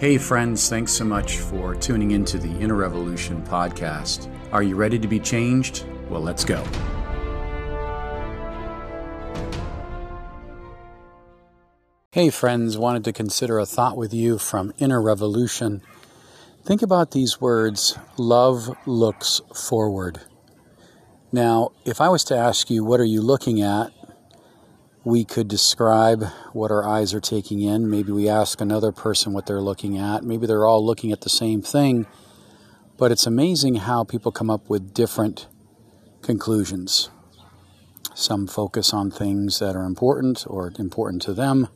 Hey, 0.00 0.16
friends, 0.16 0.66
thanks 0.70 0.92
so 0.92 1.04
much 1.04 1.40
for 1.40 1.74
tuning 1.74 2.12
into 2.12 2.38
the 2.38 2.48
Inner 2.58 2.74
Revolution 2.74 3.42
podcast. 3.42 4.34
Are 4.50 4.62
you 4.62 4.74
ready 4.74 4.98
to 4.98 5.06
be 5.06 5.20
changed? 5.20 5.84
Well, 6.08 6.22
let's 6.22 6.42
go. 6.42 6.64
Hey, 12.12 12.30
friends, 12.30 12.78
wanted 12.78 13.04
to 13.04 13.12
consider 13.12 13.58
a 13.58 13.66
thought 13.66 13.98
with 13.98 14.14
you 14.14 14.38
from 14.38 14.72
Inner 14.78 15.02
Revolution. 15.02 15.82
Think 16.64 16.80
about 16.80 17.10
these 17.10 17.38
words 17.38 17.98
love 18.16 18.74
looks 18.86 19.42
forward. 19.54 20.22
Now, 21.30 21.72
if 21.84 22.00
I 22.00 22.08
was 22.08 22.24
to 22.24 22.34
ask 22.34 22.70
you, 22.70 22.82
what 22.84 23.00
are 23.00 23.04
you 23.04 23.20
looking 23.20 23.60
at? 23.60 23.92
We 25.04 25.24
could 25.24 25.48
describe 25.48 26.24
what 26.52 26.70
our 26.70 26.86
eyes 26.86 27.14
are 27.14 27.20
taking 27.20 27.62
in. 27.62 27.88
Maybe 27.88 28.12
we 28.12 28.28
ask 28.28 28.60
another 28.60 28.92
person 28.92 29.32
what 29.32 29.46
they're 29.46 29.60
looking 29.60 29.96
at. 29.96 30.24
Maybe 30.24 30.46
they're 30.46 30.66
all 30.66 30.84
looking 30.84 31.10
at 31.10 31.22
the 31.22 31.30
same 31.30 31.62
thing. 31.62 32.06
But 32.98 33.10
it's 33.10 33.26
amazing 33.26 33.76
how 33.76 34.04
people 34.04 34.30
come 34.30 34.50
up 34.50 34.68
with 34.68 34.92
different 34.92 35.48
conclusions. 36.20 37.08
Some 38.14 38.46
focus 38.46 38.92
on 38.92 39.10
things 39.10 39.58
that 39.58 39.74
are 39.74 39.84
important 39.84 40.44
or 40.46 40.72
important 40.78 41.22
to 41.22 41.32
them. 41.32 41.68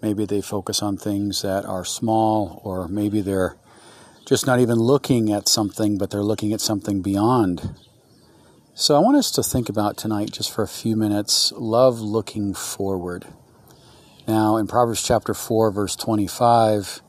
Maybe 0.00 0.24
they 0.24 0.40
focus 0.40 0.82
on 0.82 0.96
things 0.96 1.42
that 1.42 1.66
are 1.66 1.84
small, 1.84 2.60
or 2.64 2.88
maybe 2.88 3.20
they're 3.20 3.56
just 4.26 4.46
not 4.46 4.60
even 4.60 4.78
looking 4.78 5.30
at 5.30 5.48
something, 5.48 5.98
but 5.98 6.10
they're 6.10 6.22
looking 6.22 6.52
at 6.54 6.60
something 6.60 7.02
beyond 7.02 7.74
so, 8.78 8.94
I 8.94 8.98
want 8.98 9.16
us 9.16 9.30
to 9.30 9.42
think 9.42 9.70
about 9.70 9.96
tonight, 9.96 10.32
just 10.32 10.52
for 10.52 10.62
a 10.62 10.68
few 10.68 10.96
minutes, 10.96 11.50
love 11.56 11.98
looking 11.98 12.52
forward. 12.52 13.24
Now, 14.28 14.58
in 14.58 14.66
Proverbs 14.66 15.02
chapter 15.02 15.32
4, 15.32 15.70
verse 15.70 15.96
25, 15.96 17.00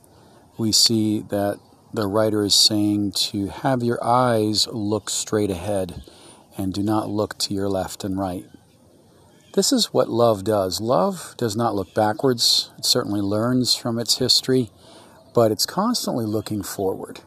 we 0.58 0.72
see 0.72 1.24
that 1.24 1.60
the 1.94 2.08
writer 2.08 2.46
is 2.46 2.56
saying 2.56 3.12
to 3.12 3.48
have 3.48 3.84
your 3.84 4.02
eyes 4.02 4.70
look 4.72 5.10
straight 5.10 5.52
ahead 5.52 6.02
and 6.58 6.74
do 6.74 6.82
not 6.82 7.10
look 7.10 7.38
to 7.40 7.54
your 7.54 7.68
left 7.68 8.06
and 8.06 8.18
right. 8.18 8.46
This 9.54 9.74
is 9.74 9.88
what 9.88 10.08
love 10.08 10.46
does. 10.46 10.80
Love 10.80 11.36
does 11.38 11.58
not 11.58 11.76
look 11.76 11.94
backwards, 11.94 12.72
it 12.78 12.86
certainly 12.86 13.20
learns 13.20 13.76
from 13.76 14.00
its 14.00 14.20
history, 14.20 14.72
but 15.34 15.52
it's 15.52 15.66
constantly 15.66 16.26
looking 16.26 16.64
forward. 16.64 17.20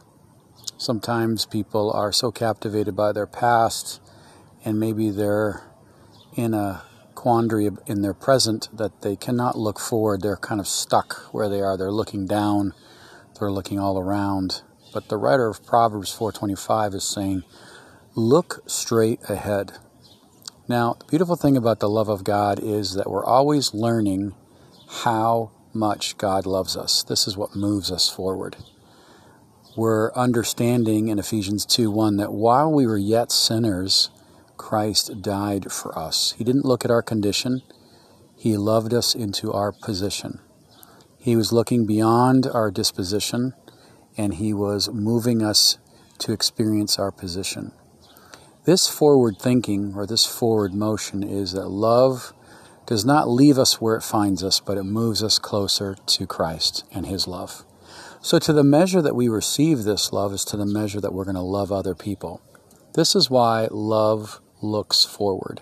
Sometimes 0.79 1.45
people 1.45 1.91
are 1.91 2.11
so 2.11 2.31
captivated 2.31 2.95
by 2.95 3.11
their 3.11 3.27
past 3.27 4.00
and 4.63 4.79
maybe 4.79 5.09
they're 5.09 5.63
in 6.35 6.53
a 6.53 6.83
quandary 7.15 7.69
in 7.85 8.01
their 8.01 8.13
present 8.13 8.69
that 8.73 9.01
they 9.01 9.15
cannot 9.15 9.57
look 9.57 9.79
forward. 9.79 10.21
They're 10.21 10.37
kind 10.37 10.59
of 10.59 10.67
stuck 10.67 11.33
where 11.33 11.49
they 11.49 11.61
are. 11.61 11.77
They're 11.77 11.91
looking 11.91 12.25
down, 12.25 12.73
they're 13.39 13.51
looking 13.51 13.79
all 13.79 13.99
around. 13.99 14.61
But 14.93 15.09
the 15.09 15.17
writer 15.17 15.47
of 15.47 15.65
Proverbs 15.65 16.11
4:25 16.11 16.93
is 16.93 17.03
saying, 17.03 17.43
"Look 18.15 18.63
straight 18.65 19.19
ahead." 19.29 19.73
Now, 20.67 20.95
the 20.99 21.05
beautiful 21.05 21.35
thing 21.35 21.57
about 21.57 21.79
the 21.79 21.89
love 21.89 22.09
of 22.09 22.23
God 22.23 22.59
is 22.59 22.93
that 22.93 23.09
we're 23.09 23.25
always 23.25 23.73
learning 23.73 24.33
how 24.87 25.51
much 25.73 26.17
God 26.17 26.45
loves 26.45 26.75
us. 26.75 27.03
This 27.03 27.27
is 27.27 27.37
what 27.37 27.55
moves 27.55 27.91
us 27.91 28.09
forward. 28.09 28.57
We're 29.77 30.11
understanding 30.13 31.07
in 31.07 31.19
Ephesians 31.19 31.65
2:1 31.65 32.17
that 32.17 32.33
while 32.33 32.71
we 32.71 32.85
were 32.85 32.97
yet 32.97 33.31
sinners, 33.31 34.09
Christ 34.71 35.21
died 35.21 35.69
for 35.69 35.99
us. 35.99 36.33
He 36.37 36.45
didn't 36.45 36.63
look 36.63 36.85
at 36.85 36.91
our 36.91 37.01
condition, 37.01 37.61
He 38.37 38.55
loved 38.55 38.93
us 38.93 39.13
into 39.13 39.51
our 39.51 39.73
position. 39.73 40.39
He 41.19 41.35
was 41.35 41.51
looking 41.51 41.85
beyond 41.85 42.47
our 42.47 42.71
disposition 42.71 43.53
and 44.15 44.35
He 44.35 44.53
was 44.53 44.87
moving 44.87 45.43
us 45.43 45.77
to 46.19 46.31
experience 46.31 46.97
our 46.97 47.11
position. 47.11 47.73
This 48.63 48.87
forward 48.87 49.39
thinking 49.41 49.91
or 49.93 50.07
this 50.07 50.25
forward 50.25 50.73
motion 50.73 51.21
is 51.21 51.51
that 51.51 51.67
love 51.67 52.31
does 52.85 53.03
not 53.03 53.27
leave 53.27 53.57
us 53.57 53.81
where 53.81 53.97
it 53.97 54.03
finds 54.03 54.41
us, 54.41 54.61
but 54.61 54.77
it 54.77 54.83
moves 54.83 55.21
us 55.21 55.37
closer 55.37 55.97
to 56.05 56.25
Christ 56.25 56.85
and 56.93 57.07
His 57.07 57.27
love. 57.27 57.65
So, 58.21 58.39
to 58.39 58.53
the 58.53 58.63
measure 58.63 59.01
that 59.01 59.17
we 59.17 59.27
receive 59.27 59.83
this 59.83 60.13
love, 60.13 60.31
is 60.31 60.45
to 60.45 60.55
the 60.55 60.65
measure 60.65 61.01
that 61.01 61.11
we're 61.11 61.25
going 61.25 61.35
to 61.35 61.41
love 61.41 61.73
other 61.73 61.93
people. 61.93 62.41
This 62.93 63.17
is 63.17 63.29
why 63.29 63.67
love 63.69 64.39
looks 64.61 65.03
forward. 65.05 65.61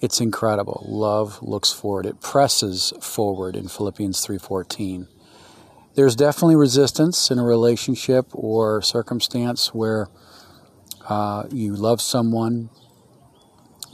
It's 0.00 0.20
incredible. 0.20 0.84
Love 0.88 1.42
looks 1.42 1.72
forward. 1.72 2.06
It 2.06 2.20
presses 2.20 2.92
forward 3.00 3.54
in 3.54 3.68
Philippians 3.68 4.20
3:14. 4.20 5.06
There's 5.94 6.16
definitely 6.16 6.56
resistance 6.56 7.30
in 7.30 7.38
a 7.38 7.44
relationship 7.44 8.26
or 8.32 8.82
circumstance 8.82 9.74
where 9.74 10.08
uh, 11.08 11.44
you 11.50 11.74
love 11.74 12.00
someone 12.00 12.70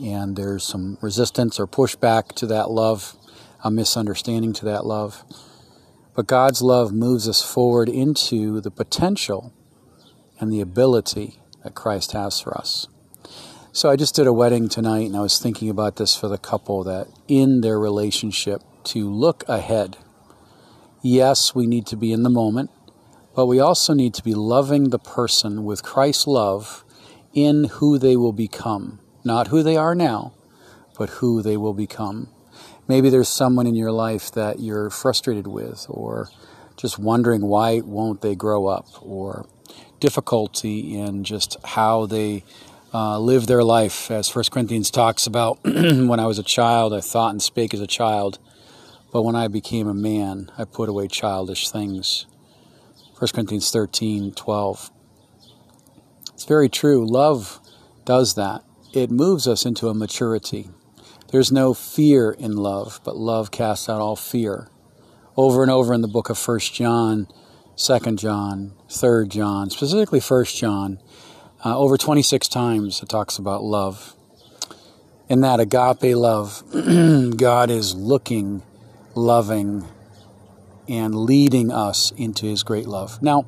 and 0.03 0.37
there's 0.37 0.65
some 0.65 0.97
resistance 1.01 1.59
or 1.59 1.67
pushback 1.67 2.33
to 2.37 2.47
that 2.47 2.71
love, 2.71 3.17
a 3.65 3.71
misunderstanding 3.71 4.53
to 4.55 4.65
that 4.65 4.87
love. 4.87 5.25
But 6.15 6.27
God's 6.27 6.63
love 6.63 6.93
moves 6.93 7.29
us 7.29 7.43
forward 7.43 7.89
into 7.89 8.61
the 8.61 8.71
potential 8.71 9.53
and 10.41 10.53
the 10.53 10.61
ability 10.61 11.41
that 11.65 11.75
Christ 11.75 12.13
has 12.13 12.41
for 12.41 12.57
us. 12.57 12.87
So 13.79 13.89
I 13.89 13.95
just 13.95 14.17
did 14.17 14.27
a 14.27 14.33
wedding 14.33 14.69
tonight 14.69 15.07
and 15.07 15.17
I 15.17 15.21
was 15.21 15.39
thinking 15.39 15.71
about 15.71 15.95
this 15.95 16.17
for 16.17 16.27
the 16.27 16.37
couple 16.37 16.83
that 16.83 17.07
in 17.29 17.61
their 17.61 17.79
relationship 17.79 18.61
to 18.87 19.09
look 19.09 19.49
ahead. 19.49 19.97
Yes, 21.01 21.55
we 21.55 21.65
need 21.65 21.87
to 21.87 21.97
be 21.97 22.11
in 22.11 22.25
the 22.25 22.29
moment, 22.29 22.73
but 23.37 23.47
we 23.47 23.61
also 23.61 23.95
need 23.95 24.15
to 24.15 24.25
be 24.25 24.35
loving 24.35 24.91
the 24.91 24.99
person 24.99 25.63
with 25.63 25.85
Christ's 25.85 26.27
love 26.27 26.85
in 27.33 27.69
who 27.75 27.99
they 27.99 28.17
will 28.17 28.33
become. 28.33 28.99
Not 29.23 29.47
who 29.47 29.63
they 29.63 29.77
are 29.77 29.95
now, 29.95 30.35
but 30.99 31.11
who 31.21 31.41
they 31.41 31.57
will 31.57 31.73
become. 31.73 32.31
Maybe 32.89 33.11
there's 33.11 33.29
someone 33.29 33.69
in 33.69 33.77
your 33.77 33.93
life 33.93 34.33
that 34.33 34.59
you're 34.59 34.91
frustrated 34.91 35.47
with 35.47 35.87
or 35.89 36.31
just 36.77 36.99
wondering 36.99 37.43
why 37.43 37.79
won't 37.79 38.23
they 38.23 38.35
grow 38.35 38.67
up 38.67 38.89
or 39.01 39.47
difficulty 40.01 40.99
in 40.99 41.23
just 41.23 41.57
how 41.65 42.07
they 42.07 42.43
uh, 42.93 43.19
live 43.19 43.47
their 43.47 43.63
life, 43.63 44.11
as 44.11 44.29
First 44.29 44.51
Corinthians 44.51 44.91
talks 44.91 45.27
about. 45.27 45.59
when 45.65 46.21
I 46.21 46.27
was 46.27 46.39
a 46.39 46.43
child, 46.43 46.93
I 46.95 47.01
thought 47.01 47.33
and 47.33 47.43
spake 47.43 47.75
as 47.75 47.81
a 47.81 47.87
child, 47.87 48.39
but 49.13 49.23
when 49.23 49.37
I 49.37 49.49
became 49.49 49.89
a 49.89 49.95
man, 49.95 50.51
I 50.57 50.65
put 50.65 50.89
away 50.89 51.09
childish 51.09 51.69
things. 51.71 52.27
1 53.19 53.29
Corinthians 53.35 53.71
13, 53.71 54.33
12. 54.33 54.91
It's 56.35 56.45
very 56.45 56.69
true. 56.69 57.05
Love 57.05 57.61
does 58.05 58.35
that. 58.37 58.63
It 58.95 59.11
moves 59.11 59.47
us 59.47 59.67
into 59.67 59.89
a 59.89 59.95
maturity. 59.95 60.71
There's 61.31 61.53
no 61.53 61.75
fear 61.75 62.31
in 62.31 62.57
love, 62.57 63.01
but 63.05 63.17
love 63.17 63.51
casts 63.51 63.89
out 63.89 64.01
all 64.01 64.17
fear. 64.17 64.71
Over 65.37 65.63
and 65.63 65.71
over 65.71 65.93
in 65.93 66.01
the 66.01 66.09
book 66.09 66.31
of 66.31 66.39
1 66.39 66.61
John, 66.61 67.29
2 67.77 68.17
John, 68.17 68.73
3 68.89 69.29
John, 69.29 69.69
specifically 69.69 70.21
1 70.21 70.45
John, 70.47 71.01
uh, 71.65 71.77
over 71.77 71.97
26 71.97 72.49
times 72.49 73.03
it 73.03 73.09
talks 73.09 73.39
about 73.39 73.63
love. 73.63 74.15
In 75.29 75.41
that 75.43 75.61
agape 75.61 76.17
love, 76.17 76.63
God 77.37 77.71
is 77.71 77.95
looking, 77.95 78.63
loving, 79.15 79.85
and 80.89 81.15
leading 81.15 81.71
us 81.71 82.13
into 82.17 82.47
His 82.47 82.63
great 82.63 82.87
love. 82.87 83.23
Now, 83.23 83.45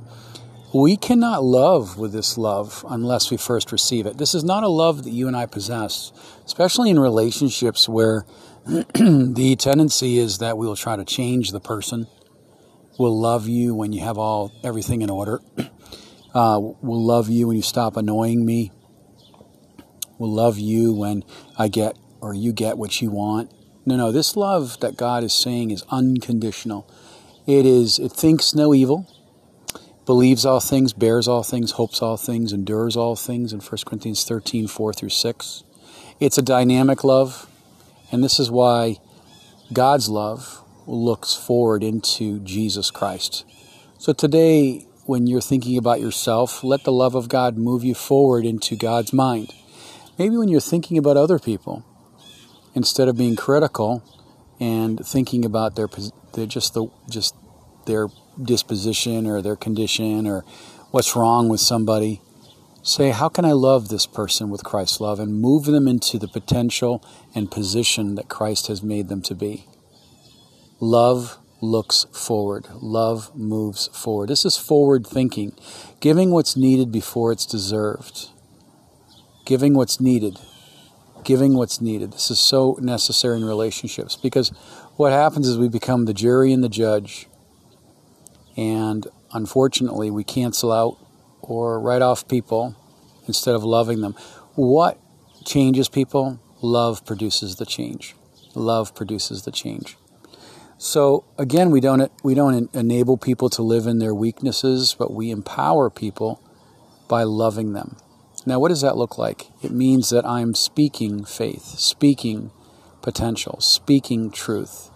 we 0.75 0.97
cannot 0.97 1.43
love 1.43 1.99
with 1.99 2.13
this 2.13 2.37
love 2.37 2.85
unless 2.89 3.31
we 3.31 3.37
first 3.37 3.73
receive 3.73 4.07
it. 4.07 4.19
This 4.19 4.35
is 4.35 4.45
not 4.45 4.63
a 4.63 4.69
love 4.69 5.05
that 5.05 5.11
you 5.11 5.27
and 5.27 5.37
I 5.37 5.47
possess, 5.47 6.13
especially 6.45 6.91
in 6.91 6.99
relationships 6.99 7.89
where 7.89 8.25
the 8.67 9.57
tendency 9.59 10.19
is 10.19 10.39
that 10.39 10.59
we'll 10.59 10.77
try 10.77 10.97
to 10.97 11.05
change 11.05 11.51
the 11.51 11.61
person. 11.61 12.07
We'll 12.99 13.19
love 13.19 13.49
you 13.49 13.75
when 13.75 13.93
you 13.93 14.03
have 14.03 14.19
all 14.19 14.53
everything 14.63 15.03
in 15.03 15.11
order. 15.11 15.41
uh, 16.35 16.59
will 16.61 17.05
love 17.05 17.29
you 17.29 17.49
when 17.49 17.57
you 17.57 17.63
stop 17.63 17.97
annoying 17.97 18.45
me. 18.45 18.73
Will 20.19 20.33
love 20.33 20.59
you 20.59 20.93
when 20.93 21.25
I 21.59 21.69
get 21.69 21.97
or 22.21 22.35
you 22.35 22.53
get 22.53 22.79
what 22.79 23.01
you 23.01 23.11
want. 23.11 23.51
No, 23.87 23.97
no, 23.97 24.13
this 24.13 24.37
love 24.37 24.79
that 24.81 24.97
God 24.97 25.25
is 25.25 25.33
saying 25.33 25.71
is 25.71 25.83
unconditional. 25.91 26.89
It 27.47 27.65
is, 27.65 27.99
it 27.99 28.13
thinks 28.13 28.55
no 28.55 28.75
evil, 28.75 29.09
believes 30.05 30.45
all 30.45 30.61
things, 30.61 30.93
bears 30.93 31.27
all 31.27 31.43
things, 31.43 31.73
hopes 31.73 32.03
all 32.03 32.17
things, 32.17 32.53
endures 32.53 32.97
all 32.97 33.17
things 33.17 33.53
in 33.53 33.61
1 33.61 33.79
Corinthians 33.87 34.25
13, 34.25 34.69
4 34.69 34.93
through 34.93 35.09
6. 35.09 35.65
It's 36.21 36.37
a 36.37 36.43
dynamic 36.43 37.03
love, 37.03 37.49
and 38.13 38.23
this 38.23 38.39
is 38.39 38.51
why 38.51 38.99
God's 39.73 40.09
love 40.09 40.63
looks 40.87 41.35
forward 41.35 41.83
into 41.83 42.41
Jesus 42.41 42.91
Christ. 42.91 43.45
So 43.99 44.13
today, 44.13 44.87
when 45.11 45.27
you're 45.27 45.41
thinking 45.41 45.77
about 45.77 46.01
yourself, 46.01 46.63
let 46.63 46.85
the 46.85 46.93
love 46.93 47.17
of 47.17 47.29
God 47.29 47.59
move 47.59 47.83
you 47.83 47.95
forward 47.95 48.47
into 48.47 48.77
God's 48.77 49.13
mind. 49.13 49.53
Maybe 50.17 50.37
when 50.37 50.47
you're 50.47 50.61
thinking 50.61 50.97
about 50.97 51.17
other 51.17 51.41
people, 51.41 51.85
instead 52.77 53.09
of 53.09 53.17
being 53.17 53.35
critical 53.35 54.05
and 54.61 55.05
thinking 55.05 55.45
about 55.45 55.75
their, 55.75 55.89
their 56.35 56.47
just 56.47 56.75
the 56.75 56.87
just 57.09 57.35
their 57.87 58.07
disposition 58.41 59.27
or 59.27 59.43
their 59.43 59.57
condition 59.57 60.29
or 60.29 60.45
what's 60.93 61.17
wrong 61.17 61.49
with 61.49 61.59
somebody. 61.59 62.21
Say, 62.85 63.11
how 63.11 63.29
can 63.29 63.45
I 63.45 63.53
love 63.53 63.89
this 63.89 64.07
person 64.07 64.49
with 64.49 64.63
Christ's 64.63 65.01
love 65.01 65.19
and 65.19 65.41
move 65.41 65.65
them 65.65 65.89
into 65.89 66.21
the 66.21 66.29
potential 66.29 67.05
and 67.35 67.51
position 67.51 68.15
that 68.15 68.29
Christ 68.29 68.69
has 68.69 68.81
made 68.81 69.09
them 69.09 69.23
to 69.23 69.35
be? 69.35 69.67
Love 70.79 71.40
looks 71.61 72.07
forward. 72.13 72.67
Love 72.75 73.35
moves 73.37 73.89
forward. 73.89 74.29
This 74.29 74.45
is 74.45 74.57
forward 74.57 75.07
thinking, 75.07 75.53
giving 76.01 76.31
what's 76.31 76.57
needed 76.57 76.91
before 76.91 77.33
it's 77.33 77.47
deserved. 77.47 78.29
Giving 79.45 79.75
what's 79.75 80.01
needed. 80.01 80.39
Giving 81.25 81.55
what's 81.55 81.81
needed. 81.81 82.13
This 82.13 82.31
is 82.31 82.39
so 82.39 82.79
necessary 82.81 83.37
in 83.37 83.45
relationships 83.45 84.17
because 84.17 84.51
what 84.97 85.13
happens 85.13 85.49
is 85.49 85.59
we 85.59 85.69
become 85.69 86.05
the 86.05 86.15
jury 86.15 86.53
and 86.53 86.65
the 86.65 86.69
judge. 86.69 87.27
And 88.57 89.07
unfortunately, 89.33 90.11
we 90.11 90.25
cancel 90.25 90.73
out 90.73 90.99
or 91.41 91.81
write 91.81 92.03
off 92.03 92.29
people 92.29 92.77
instead 93.27 93.55
of 93.55 93.65
loving 93.65 94.01
them. 94.01 94.15
What 94.55 94.99
changes 95.45 95.89
people? 95.89 96.41
Love 96.63 97.05
produces 97.07 97.57
the 97.57 97.67
change. 97.67 98.15
Love 98.55 98.95
produces 98.95 99.43
the 99.43 99.53
change. 99.53 99.97
So 100.83 101.25
again, 101.37 101.71
we 101.71 101.81
don't 101.81 102.11
we 102.23 102.33
don't 102.33 102.75
enable 102.75 103.19
people 103.19 103.51
to 103.51 103.61
live 103.61 103.87
in 103.87 103.99
their 103.99 104.15
weaknesses, 104.15 104.97
but 104.99 105.13
we 105.13 105.31
empower 105.31 105.91
people 105.91 106.43
by 107.07 107.23
loving 107.23 107.75
them. 107.75 107.97
Now, 108.47 108.59
what 108.59 108.69
does 108.69 108.81
that 108.81 108.97
look 108.97 109.19
like? 109.19 109.49
It 109.63 109.73
means 109.73 110.09
that 110.09 110.25
I'm 110.25 110.55
speaking 110.55 111.27
faith, 111.27 111.79
speaking 111.79 112.51
potential, 113.03 113.61
speaking 113.61 114.31
truth, 114.31 114.91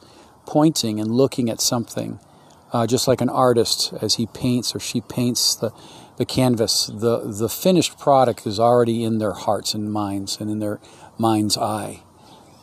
pointing 0.47 1.01
and 1.01 1.11
looking 1.11 1.51
at 1.51 1.61
something, 1.61 2.19
uh, 2.73 2.87
just 2.87 3.07
like 3.07 3.21
an 3.21 3.29
artist 3.29 3.93
as 4.01 4.15
he 4.15 4.25
paints 4.25 4.75
or 4.75 4.81
she 4.81 5.03
paints 5.03 5.55
the 5.55 5.71
the 6.17 6.25
canvas. 6.25 6.87
the 6.87 7.25
The 7.27 7.51
finished 7.51 7.99
product 7.99 8.47
is 8.47 8.59
already 8.59 9.05
in 9.05 9.19
their 9.19 9.35
hearts 9.35 9.75
and 9.75 9.93
minds 9.93 10.41
and 10.41 10.51
in 10.51 10.61
their 10.61 10.81
mind's 11.19 11.59
eye. 11.59 12.05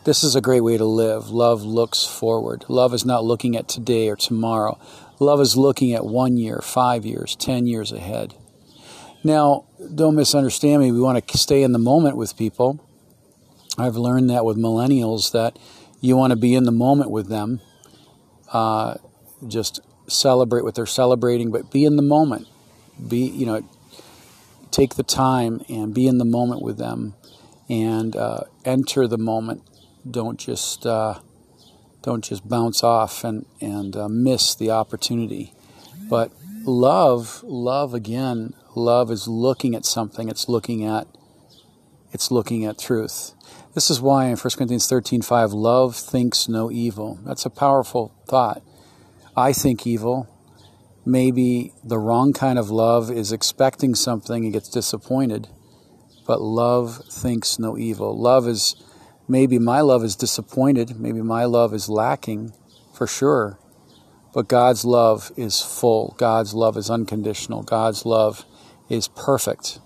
This 0.03 0.23
is 0.23 0.35
a 0.35 0.41
great 0.41 0.61
way 0.61 0.77
to 0.77 0.85
live. 0.85 1.29
Love 1.29 1.61
looks 1.61 2.03
forward. 2.03 2.65
Love 2.67 2.91
is 2.91 3.05
not 3.05 3.23
looking 3.23 3.55
at 3.55 3.67
today 3.67 4.09
or 4.09 4.15
tomorrow. 4.15 4.79
Love 5.19 5.39
is 5.39 5.55
looking 5.55 5.93
at 5.93 6.03
one 6.03 6.37
year, 6.37 6.59
five 6.63 7.05
years, 7.05 7.35
ten 7.35 7.67
years 7.67 7.91
ahead. 7.91 8.33
Now, 9.23 9.65
don't 9.93 10.15
misunderstand 10.15 10.81
me. 10.81 10.91
We 10.91 10.99
want 10.99 11.27
to 11.27 11.37
stay 11.37 11.61
in 11.61 11.71
the 11.71 11.77
moment 11.77 12.17
with 12.17 12.35
people. 12.35 12.79
I've 13.77 13.95
learned 13.95 14.31
that 14.31 14.43
with 14.43 14.57
millennials 14.57 15.33
that 15.33 15.59
you 15.99 16.17
want 16.17 16.31
to 16.31 16.35
be 16.35 16.55
in 16.55 16.63
the 16.63 16.71
moment 16.71 17.11
with 17.11 17.27
them. 17.27 17.61
Uh, 18.51 18.95
just 19.47 19.81
celebrate 20.07 20.63
what 20.63 20.73
they're 20.73 20.87
celebrating, 20.87 21.51
but 21.51 21.69
be 21.69 21.85
in 21.85 21.95
the 21.95 22.01
moment. 22.01 22.47
Be, 23.07 23.27
you 23.27 23.45
know, 23.45 23.61
take 24.71 24.95
the 24.95 25.03
time 25.03 25.61
and 25.69 25.93
be 25.93 26.07
in 26.07 26.17
the 26.17 26.25
moment 26.25 26.63
with 26.63 26.79
them 26.79 27.13
and 27.69 28.15
uh, 28.15 28.41
enter 28.65 29.07
the 29.07 29.19
moment 29.19 29.61
don't 30.09 30.39
just 30.39 30.85
uh, 30.85 31.19
don't 32.01 32.23
just 32.23 32.47
bounce 32.47 32.83
off 32.83 33.23
and 33.23 33.45
and 33.59 33.95
uh, 33.95 34.09
miss 34.09 34.55
the 34.55 34.71
opportunity. 34.71 35.53
But 36.09 36.31
love, 36.65 37.43
love 37.43 37.93
again, 37.93 38.53
love 38.75 39.11
is 39.11 39.27
looking 39.27 39.75
at 39.75 39.85
something. 39.85 40.29
It's 40.29 40.49
looking 40.49 40.83
at 40.83 41.07
it's 42.11 42.31
looking 42.31 42.65
at 42.65 42.77
truth. 42.77 43.33
This 43.73 43.89
is 43.89 44.01
why 44.01 44.25
in 44.25 44.35
1 44.35 44.37
Corinthians 44.57 44.87
13:5, 44.87 45.53
love 45.53 45.95
thinks 45.95 46.49
no 46.49 46.69
evil. 46.71 47.19
That's 47.23 47.45
a 47.45 47.49
powerful 47.49 48.13
thought. 48.27 48.61
I 49.35 49.53
think 49.53 49.87
evil. 49.87 50.27
Maybe 51.05 51.73
the 51.83 51.97
wrong 51.97 52.33
kind 52.33 52.59
of 52.59 52.69
love 52.69 53.09
is 53.09 53.31
expecting 53.31 53.95
something 53.95 54.43
and 54.43 54.53
gets 54.53 54.69
disappointed. 54.69 55.47
But 56.27 56.41
love 56.41 57.03
thinks 57.09 57.57
no 57.57 57.77
evil. 57.77 58.17
Love 58.17 58.47
is 58.47 58.75
Maybe 59.31 59.59
my 59.59 59.79
love 59.79 60.03
is 60.03 60.17
disappointed. 60.17 60.99
Maybe 60.99 61.21
my 61.21 61.45
love 61.45 61.73
is 61.73 61.87
lacking 61.87 62.51
for 62.93 63.07
sure. 63.07 63.57
But 64.33 64.49
God's 64.49 64.83
love 64.83 65.31
is 65.37 65.61
full. 65.61 66.15
God's 66.17 66.53
love 66.53 66.75
is 66.75 66.89
unconditional. 66.89 67.63
God's 67.63 68.05
love 68.05 68.43
is 68.89 69.07
perfect. 69.07 69.79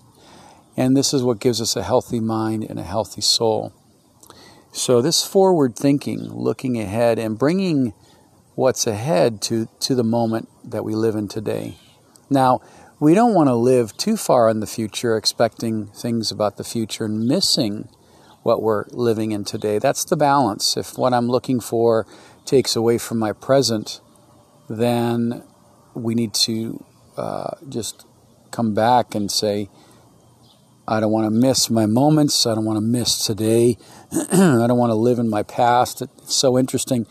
And 0.76 0.98
this 0.98 1.14
is 1.14 1.22
what 1.22 1.40
gives 1.40 1.62
us 1.62 1.76
a 1.76 1.84
healthy 1.84 2.20
mind 2.20 2.64
and 2.68 2.80
a 2.80 2.84
healthy 2.84 3.22
soul. 3.22 3.72
So, 4.72 5.00
this 5.00 5.24
forward 5.24 5.76
thinking, 5.76 6.22
looking 6.34 6.80
ahead, 6.80 7.20
and 7.20 7.38
bringing 7.38 7.94
what's 8.56 8.88
ahead 8.88 9.44
to, 9.44 9.68
to 9.82 9.94
the 9.94 10.04
moment 10.04 10.50
that 10.64 10.84
we 10.84 10.96
live 10.96 11.14
in 11.14 11.28
today. 11.28 11.78
Now, 12.32 12.62
we 13.00 13.14
don't 13.14 13.36
want 13.36 13.50
to 13.50 13.56
live 13.56 13.96
too 13.96 14.18
far 14.18 14.50
in 14.50 14.60
the 14.60 14.66
future, 14.66 15.16
expecting 15.16 15.90
things 15.90 16.32
about 16.32 16.58
the 16.58 16.64
future 16.64 17.06
and 17.06 17.28
missing 17.28 17.90
what 18.46 18.62
we're 18.62 18.86
living 18.92 19.32
in 19.32 19.44
today. 19.44 19.80
That's 19.80 20.06
the 20.06 20.16
balance. 20.16 20.78
If 20.78 21.00
what 21.00 21.16
I'm 21.16 21.28
looking 21.28 21.60
for 21.60 22.06
takes 22.46 22.76
away 22.76 23.00
from 23.00 23.18
my 23.18 23.34
present, 23.34 24.02
then 24.70 25.42
we 25.96 26.14
need 26.14 26.36
to 26.36 26.86
uh, 27.18 27.56
just 27.68 28.06
come 28.52 28.76
back 28.76 29.16
and 29.16 29.32
say, 29.32 29.68
I 30.88 31.00
don't 31.00 31.12
want 31.12 31.26
to 31.26 31.32
miss 31.32 31.72
my 31.72 31.88
moments. 31.88 32.46
I 32.46 32.54
don't 32.54 32.66
want 32.66 32.78
to 32.78 32.86
miss 32.86 33.26
today. 33.26 33.80
I 34.12 34.68
don't 34.68 34.78
want 34.78 34.92
to 34.92 34.96
live 34.96 35.18
in 35.18 35.28
my 35.28 35.42
past. 35.42 36.04
It's 36.04 36.36
so 36.36 36.56
interesting. 36.56 37.08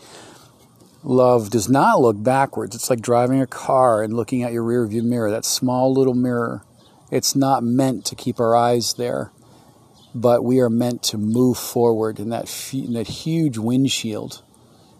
Love 1.03 1.49
does 1.49 1.67
not 1.67 1.99
look 1.99 2.23
backwards. 2.23 2.77
It's 2.77 2.89
like 2.89 3.01
driving 3.01 3.41
a 3.41 3.47
car 3.47 4.01
and 4.01 4.13
looking 4.13 4.41
at 4.41 4.53
your 4.53 4.63
rearview 4.63 5.03
mirror, 5.03 5.29
that 5.31 5.43
small 5.43 5.93
little 5.93 6.13
mirror. 6.13 6.63
It's 7.11 7.35
not 7.35 7.61
meant 7.61 8.05
to 8.05 8.15
keep 8.15 8.39
our 8.39 8.55
eyes 8.55 8.93
there 8.93 9.33
but 10.15 10.45
we 10.45 10.61
are 10.61 10.69
meant 10.69 11.03
to 11.03 11.17
move 11.17 11.57
forward 11.57 12.19
in 12.19 12.29
that 12.29 12.49
in 12.73 12.93
that 12.93 13.07
huge 13.07 13.57
windshield. 13.57 14.41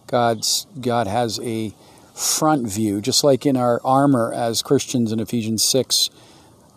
God's 0.06 0.66
God 0.78 1.06
has 1.06 1.40
a 1.40 1.74
front 2.14 2.68
view, 2.68 3.00
just 3.00 3.24
like 3.24 3.46
in 3.46 3.56
our 3.56 3.80
armor 3.82 4.32
as 4.32 4.62
Christians 4.62 5.10
in 5.12 5.18
Ephesians 5.18 5.64
six. 5.64 6.10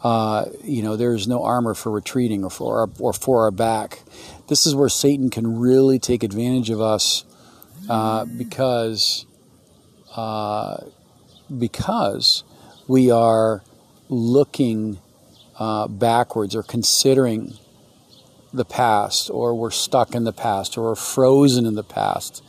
Uh, 0.02 0.46
you 0.64 0.82
know, 0.82 0.96
there 0.96 1.14
is 1.14 1.28
no 1.28 1.44
armor 1.44 1.74
for 1.74 1.92
retreating 1.92 2.46
or 2.46 2.50
for 2.50 2.80
our, 2.80 2.90
or 3.00 3.12
for 3.12 3.44
our 3.44 3.52
back. 3.52 4.02
This 4.48 4.66
is 4.66 4.74
where 4.74 4.88
Satan 4.88 5.30
can 5.30 5.60
really 5.60 6.00
take 6.00 6.24
advantage 6.24 6.70
of 6.70 6.80
us 6.80 7.26
uh, 7.90 8.24
because 8.24 9.26
uh, 10.16 10.86
because 11.58 12.46
we 12.88 13.12
are 13.12 13.62
looking 14.08 15.00
uh, 15.58 15.90
backwards 15.90 16.56
or 16.56 16.64
considering 16.64 17.54
the 18.54 18.66
past 18.66 19.30
or 19.30 19.54
we're 19.54 19.72
stuck 19.72 20.16
in 20.16 20.24
the 20.24 20.34
past 20.34 20.78
or 20.78 20.90
we're 20.90 20.96
frozen 20.96 21.66
in 21.66 21.76
the 21.76 21.84
past. 21.84 22.44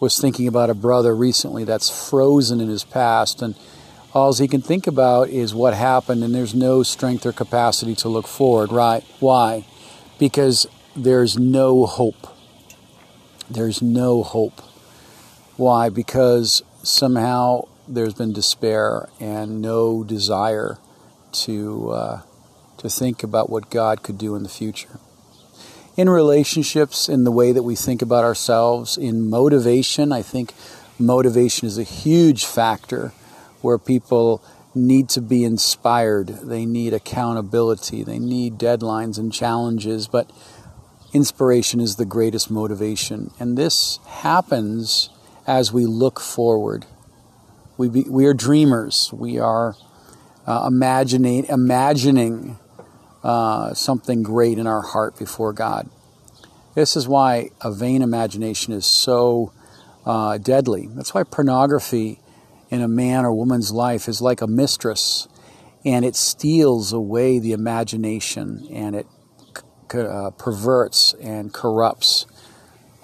Was 0.00 0.20
thinking 0.20 0.46
about 0.46 0.70
a 0.70 0.74
brother 0.74 1.14
recently 1.14 1.64
that's 1.64 2.10
frozen 2.10 2.60
in 2.60 2.68
his 2.68 2.84
past 2.84 3.40
and 3.40 3.54
all 4.12 4.32
he 4.32 4.46
can 4.46 4.62
think 4.62 4.86
about 4.86 5.28
is 5.28 5.54
what 5.54 5.74
happened 5.74 6.22
and 6.22 6.34
there's 6.34 6.54
no 6.54 6.82
strength 6.82 7.26
or 7.26 7.32
capacity 7.32 7.94
to 7.96 8.08
look 8.08 8.28
forward, 8.28 8.70
right? 8.70 9.02
Why? 9.18 9.66
Because 10.18 10.66
there's 10.94 11.36
no 11.36 11.86
hope. 11.86 12.28
There's 13.50 13.82
no 13.82 14.22
hope. 14.22 14.60
Why? 15.56 15.88
Because 15.88 16.62
somehow 16.82 17.66
there's 17.88 18.14
been 18.14 18.32
despair 18.32 19.08
and 19.18 19.60
no 19.60 20.04
desire 20.04 20.78
to 21.32 21.90
uh, 21.90 22.22
to 22.78 22.88
think 22.88 23.22
about 23.22 23.50
what 23.50 23.70
God 23.70 24.02
could 24.02 24.18
do 24.18 24.36
in 24.36 24.42
the 24.42 24.48
future 24.48 25.00
in 25.96 26.08
relationships, 26.08 27.08
in 27.08 27.24
the 27.24 27.30
way 27.30 27.52
that 27.52 27.62
we 27.62 27.74
think 27.74 28.02
about 28.02 28.24
ourselves, 28.24 28.96
in 28.96 29.28
motivation. 29.28 30.12
I 30.12 30.22
think 30.22 30.52
motivation 30.98 31.66
is 31.66 31.78
a 31.78 31.84
huge 31.84 32.44
factor 32.44 33.12
where 33.60 33.78
people 33.78 34.42
need 34.74 35.08
to 35.08 35.20
be 35.20 35.44
inspired, 35.44 36.26
they 36.26 36.66
need 36.66 36.92
accountability, 36.92 38.02
they 38.02 38.18
need 38.18 38.58
deadlines 38.58 39.18
and 39.18 39.32
challenges, 39.32 40.08
but 40.08 40.30
inspiration 41.12 41.80
is 41.80 41.94
the 41.94 42.04
greatest 42.04 42.50
motivation. 42.50 43.30
And 43.38 43.56
this 43.56 44.00
happens 44.06 45.10
as 45.46 45.72
we 45.72 45.86
look 45.86 46.18
forward. 46.18 46.86
We, 47.76 47.88
be, 47.88 48.02
we 48.08 48.26
are 48.26 48.34
dreamers. 48.34 49.10
We 49.12 49.38
are 49.38 49.76
uh, 50.46 50.64
imagining, 50.66 51.44
imagining 51.46 52.58
uh, 53.24 53.74
something 53.74 54.22
great 54.22 54.58
in 54.58 54.68
our 54.68 54.82
heart 54.82 55.18
before 55.18 55.52
God. 55.52 55.90
This 56.76 56.94
is 56.94 57.08
why 57.08 57.50
a 57.60 57.72
vain 57.72 58.02
imagination 58.02 58.72
is 58.72 58.86
so 58.86 59.52
uh, 60.06 60.38
deadly. 60.38 60.88
That's 60.90 61.14
why 61.14 61.24
pornography 61.24 62.20
in 62.70 62.82
a 62.82 62.88
man 62.88 63.24
or 63.24 63.32
woman's 63.32 63.72
life 63.72 64.08
is 64.08 64.20
like 64.20 64.40
a 64.40 64.46
mistress 64.46 65.26
and 65.84 66.04
it 66.04 66.16
steals 66.16 66.92
away 66.92 67.38
the 67.38 67.52
imagination 67.52 68.66
and 68.70 68.94
it 68.94 69.06
uh, 69.92 70.30
perverts 70.30 71.14
and 71.20 71.52
corrupts 71.52 72.26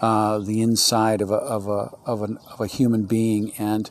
uh, 0.01 0.39
the 0.39 0.61
inside 0.63 1.21
of 1.21 1.31
a, 1.31 1.35
of, 1.35 1.69
a, 1.69 1.91
of, 2.07 2.23
an, 2.23 2.39
of 2.53 2.61
a 2.61 2.67
human 2.67 3.05
being 3.05 3.53
and 3.59 3.91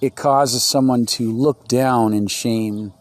it 0.00 0.16
causes 0.16 0.62
someone 0.62 1.06
to 1.06 1.32
look 1.32 1.66
down 1.66 2.12
in 2.12 2.26
shame, 2.26 2.92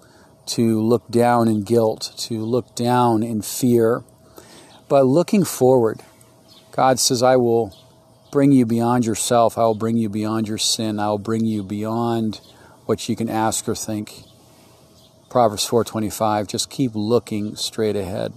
to 0.46 0.82
look 0.82 1.10
down 1.10 1.48
in 1.48 1.64
guilt, 1.64 2.14
to 2.18 2.40
look 2.44 2.76
down 2.76 3.24
in 3.24 3.42
fear. 3.42 4.04
But 4.90 5.06
looking 5.06 5.44
forward, 5.44 6.02
God 6.72 7.00
says, 7.00 7.24
I 7.24 7.38
will 7.38 7.76
bring 8.32 8.52
you 8.52 8.66
beyond 8.66 9.06
yourself. 9.06 9.58
I 9.58 9.62
will 9.62 9.76
bring 9.76 9.98
you 9.98 10.10
beyond 10.10 10.48
your 10.48 10.58
sin. 10.58 11.00
I 11.00 11.10
will 11.10 11.20
bring 11.20 11.46
you 11.46 11.64
beyond 11.64 12.42
what 12.86 13.08
you 13.08 13.16
can 13.16 13.30
ask 13.30 13.70
or 13.70 13.76
think. 13.76 14.24
Proverbs 15.30 15.66
4:25 15.66 16.48
just 16.48 16.70
keep 16.70 16.92
looking 16.94 17.56
straight 17.56 17.96
ahead. 17.96 18.34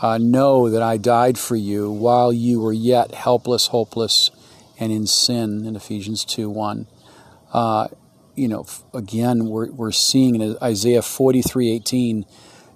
Uh, 0.00 0.18
know 0.18 0.68
that 0.68 0.82
I 0.82 0.96
died 0.96 1.38
for 1.38 1.56
you 1.56 1.90
while 1.90 2.32
you 2.32 2.60
were 2.60 2.72
yet 2.72 3.14
helpless, 3.14 3.68
hopeless, 3.68 4.30
and 4.78 4.92
in 4.92 5.06
sin 5.06 5.64
in 5.64 5.76
Ephesians 5.76 6.24
2 6.24 6.50
1 6.50 6.86
uh, 7.52 7.88
you 8.42 8.48
know, 8.48 8.66
again, 8.92 9.46
we're, 9.46 9.70
we're 9.70 9.92
seeing 9.92 10.40
in 10.40 10.56
Isaiah 10.62 11.02
43 11.02 11.70
18, 11.70 12.26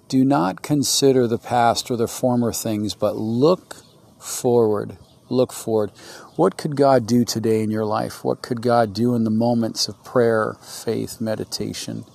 do 0.07 0.23
not 0.23 0.61
consider 0.61 1.27
the 1.27 1.37
past 1.37 1.91
or 1.91 1.97
the 1.97 2.07
former 2.07 2.53
things, 2.53 2.95
but 2.95 3.15
look 3.17 3.75
forward. 4.19 4.97
Look 5.29 5.51
forward. 5.51 5.91
What 6.37 6.57
could 6.57 6.77
God 6.77 7.05
do 7.05 7.25
today 7.25 7.61
in 7.61 7.69
your 7.69 7.83
life? 7.83 8.23
What 8.23 8.41
could 8.41 8.61
God 8.61 8.93
do 8.93 9.13
in 9.13 9.25
the 9.25 9.29
moments 9.29 9.89
of 9.89 10.01
prayer, 10.05 10.55
faith, 10.63 11.19
meditation? 11.19 12.05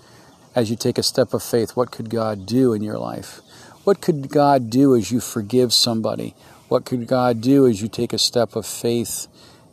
As 0.54 0.70
you 0.70 0.76
take 0.76 0.96
a 0.96 1.02
step 1.02 1.34
of 1.34 1.42
faith, 1.42 1.76
what 1.76 1.90
could 1.90 2.08
God 2.08 2.46
do 2.46 2.72
in 2.72 2.82
your 2.82 2.98
life? 2.98 3.42
What 3.84 4.00
could 4.00 4.30
God 4.30 4.70
do 4.70 4.96
as 4.96 5.12
you 5.12 5.20
forgive 5.20 5.74
somebody? 5.74 6.34
What 6.68 6.86
could 6.86 7.06
God 7.06 7.42
do 7.42 7.66
as 7.66 7.82
you 7.82 7.88
take 7.88 8.14
a 8.14 8.18
step 8.18 8.56
of 8.56 8.64
faith 8.64 9.28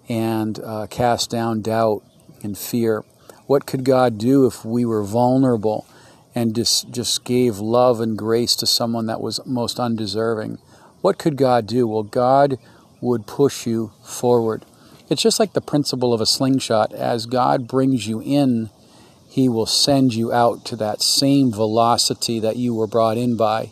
and 0.10 0.60
uh, 0.60 0.88
cast 0.88 1.30
down 1.30 1.62
doubt 1.62 2.04
and 2.44 2.58
fear. 2.58 3.04
What 3.50 3.66
could 3.66 3.84
God 3.84 4.20
do 4.20 4.46
if 4.46 4.64
we 4.64 4.86
were 4.86 5.02
vulnerable 5.02 5.88
and 6.36 6.54
just, 6.54 6.92
just 6.92 7.26
gave 7.26 7.58
love 7.58 8.00
and 8.00 8.16
grace 8.16 8.56
to 8.58 8.68
someone 8.68 9.08
that 9.08 9.22
was 9.22 9.44
most 9.44 9.80
undeserving? 9.80 10.60
What 11.02 11.18
could 11.18 11.36
God 11.36 11.66
do? 11.66 11.88
Well, 11.88 12.04
God 12.04 12.60
would 13.02 13.26
push 13.26 13.66
you 13.66 13.92
forward. 14.04 14.66
It's 15.10 15.24
just 15.24 15.40
like 15.40 15.54
the 15.54 15.62
principle 15.62 16.14
of 16.14 16.22
a 16.22 16.28
slingshot. 16.28 16.94
As 16.94 17.26
God 17.26 17.68
brings 17.68 18.06
you 18.08 18.22
in, 18.22 18.70
He 19.28 19.50
will 19.50 19.66
send 19.66 20.14
you 20.14 20.32
out 20.32 20.64
to 20.66 20.76
that 20.76 21.02
same 21.02 21.52
velocity 21.52 22.40
that 22.40 22.58
you 22.58 22.76
were 22.76 22.86
brought 22.86 23.18
in 23.18 23.36
by. 23.36 23.72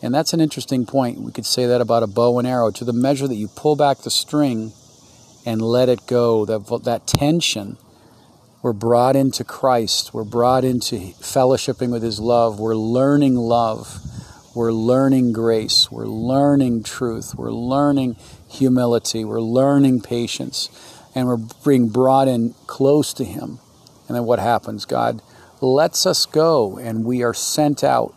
And 0.00 0.14
that's 0.14 0.32
an 0.32 0.40
interesting 0.40 0.86
point. 0.86 1.20
We 1.20 1.32
could 1.32 1.44
say 1.44 1.66
that 1.66 1.82
about 1.82 2.02
a 2.02 2.06
bow 2.06 2.38
and 2.38 2.48
arrow. 2.48 2.70
To 2.70 2.84
the 2.86 2.94
measure 2.94 3.28
that 3.28 3.34
you 3.34 3.48
pull 3.48 3.76
back 3.76 3.98
the 3.98 4.10
string, 4.10 4.72
and 5.44 5.60
let 5.60 5.90
it 5.90 6.06
go. 6.06 6.46
That, 6.46 6.84
that 6.84 7.06
tension. 7.06 7.76
We're 8.66 8.72
brought 8.72 9.14
into 9.14 9.44
Christ. 9.44 10.12
We're 10.12 10.24
brought 10.24 10.64
into 10.64 10.96
fellowshipping 10.96 11.92
with 11.92 12.02
His 12.02 12.18
love. 12.18 12.58
We're 12.58 12.74
learning 12.74 13.36
love. 13.36 14.00
We're 14.56 14.72
learning 14.72 15.34
grace. 15.34 15.88
We're 15.88 16.08
learning 16.08 16.82
truth. 16.82 17.36
We're 17.36 17.52
learning 17.52 18.16
humility. 18.50 19.24
We're 19.24 19.40
learning 19.40 20.00
patience. 20.00 20.68
And 21.14 21.28
we're 21.28 21.46
being 21.64 21.90
brought 21.90 22.26
in 22.26 22.56
close 22.66 23.14
to 23.14 23.24
Him. 23.24 23.60
And 24.08 24.16
then 24.16 24.24
what 24.24 24.40
happens? 24.40 24.84
God 24.84 25.22
lets 25.60 26.04
us 26.04 26.26
go, 26.26 26.76
and 26.76 27.04
we 27.04 27.22
are 27.22 27.34
sent 27.34 27.84
out 27.84 28.16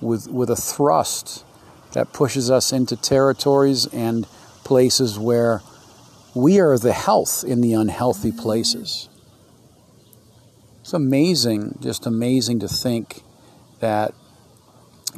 with, 0.00 0.26
with 0.26 0.50
a 0.50 0.56
thrust 0.56 1.44
that 1.92 2.12
pushes 2.12 2.50
us 2.50 2.72
into 2.72 2.96
territories 2.96 3.86
and 3.92 4.26
places 4.64 5.16
where 5.16 5.62
we 6.34 6.58
are 6.58 6.76
the 6.76 6.92
health 6.92 7.44
in 7.44 7.60
the 7.60 7.72
unhealthy 7.72 8.32
places. 8.32 9.08
It's 10.86 10.94
amazing, 10.94 11.80
just 11.80 12.06
amazing 12.06 12.60
to 12.60 12.68
think 12.68 13.22
that 13.80 14.14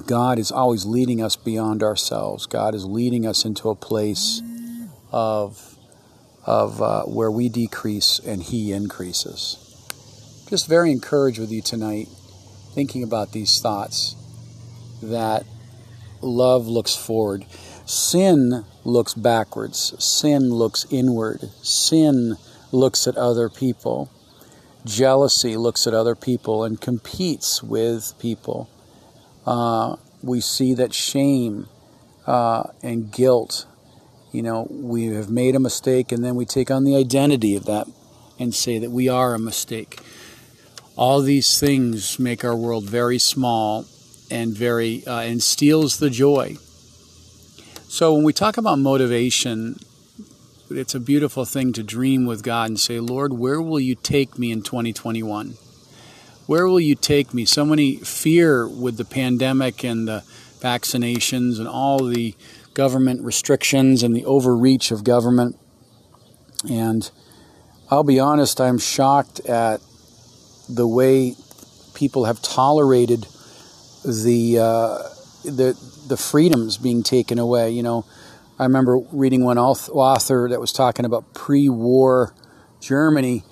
God 0.06 0.38
is 0.38 0.50
always 0.50 0.86
leading 0.86 1.22
us 1.22 1.36
beyond 1.36 1.82
ourselves. 1.82 2.46
God 2.46 2.74
is 2.74 2.86
leading 2.86 3.26
us 3.26 3.44
into 3.44 3.68
a 3.68 3.74
place 3.74 4.40
of, 5.12 5.76
of 6.46 6.80
uh, 6.80 7.02
where 7.02 7.30
we 7.30 7.50
decrease 7.50 8.18
and 8.18 8.42
He 8.42 8.72
increases. 8.72 10.46
Just 10.48 10.66
very 10.66 10.90
encouraged 10.90 11.38
with 11.38 11.52
you 11.52 11.60
tonight, 11.60 12.08
thinking 12.74 13.02
about 13.02 13.32
these 13.32 13.60
thoughts 13.60 14.16
that 15.02 15.44
love 16.22 16.66
looks 16.66 16.96
forward. 16.96 17.44
Sin 17.84 18.64
looks 18.84 19.12
backwards, 19.12 20.02
sin 20.02 20.48
looks 20.48 20.86
inward, 20.90 21.42
sin 21.60 22.38
looks 22.72 23.06
at 23.06 23.18
other 23.18 23.50
people. 23.50 24.10
Jealousy 24.88 25.56
looks 25.56 25.86
at 25.86 25.94
other 25.94 26.14
people 26.14 26.64
and 26.64 26.80
competes 26.80 27.62
with 27.62 28.14
people. 28.18 28.68
Uh, 29.46 29.96
we 30.22 30.40
see 30.40 30.74
that 30.74 30.94
shame 30.94 31.68
uh, 32.26 32.64
and 32.82 33.12
guilt, 33.12 33.66
you 34.32 34.42
know, 34.42 34.66
we 34.70 35.06
have 35.06 35.30
made 35.30 35.54
a 35.54 35.60
mistake 35.60 36.10
and 36.10 36.24
then 36.24 36.34
we 36.34 36.44
take 36.44 36.70
on 36.70 36.84
the 36.84 36.96
identity 36.96 37.54
of 37.54 37.64
that 37.66 37.86
and 38.38 38.54
say 38.54 38.78
that 38.78 38.90
we 38.90 39.08
are 39.08 39.34
a 39.34 39.38
mistake. 39.38 40.00
All 40.96 41.20
these 41.20 41.60
things 41.60 42.18
make 42.18 42.44
our 42.44 42.56
world 42.56 42.84
very 42.84 43.18
small 43.18 43.86
and 44.30 44.54
very 44.54 45.06
uh, 45.06 45.20
and 45.20 45.42
steals 45.42 45.98
the 45.98 46.10
joy 46.10 46.56
so 47.90 48.12
when 48.12 48.22
we 48.22 48.34
talk 48.34 48.58
about 48.58 48.78
motivation, 48.78 49.76
it's 50.70 50.94
a 50.94 51.00
beautiful 51.00 51.44
thing 51.44 51.72
to 51.74 51.82
dream 51.82 52.26
with 52.26 52.42
God 52.42 52.68
and 52.68 52.80
say, 52.80 53.00
Lord, 53.00 53.32
where 53.32 53.60
will 53.60 53.80
you 53.80 53.94
take 53.94 54.38
me 54.38 54.50
in 54.50 54.62
2021? 54.62 55.54
Where 56.46 56.66
will 56.66 56.80
you 56.80 56.94
take 56.94 57.34
me? 57.34 57.44
So 57.44 57.64
many 57.64 57.96
fear 57.96 58.68
with 58.68 58.96
the 58.96 59.04
pandemic 59.04 59.84
and 59.84 60.08
the 60.08 60.24
vaccinations 60.60 61.58
and 61.58 61.68
all 61.68 62.04
the 62.04 62.34
government 62.74 63.22
restrictions 63.22 64.02
and 64.02 64.14
the 64.14 64.24
overreach 64.24 64.90
of 64.90 65.04
government. 65.04 65.58
And 66.70 67.10
I'll 67.90 68.04
be 68.04 68.20
honest, 68.20 68.60
I'm 68.60 68.78
shocked 68.78 69.40
at 69.40 69.80
the 70.68 70.86
way 70.86 71.34
people 71.94 72.26
have 72.26 72.42
tolerated 72.42 73.26
the 74.04 74.58
uh, 74.58 74.98
the 75.44 75.78
the 76.06 76.16
freedoms 76.16 76.78
being 76.78 77.02
taken 77.02 77.38
away. 77.38 77.70
You 77.70 77.82
know, 77.82 78.04
I 78.60 78.64
remember 78.64 78.98
reading 79.12 79.44
one 79.44 79.56
author 79.56 80.48
that 80.50 80.60
was 80.60 80.72
talking 80.72 81.04
about 81.04 81.32
pre-war 81.32 82.34
Germany, 82.80 83.44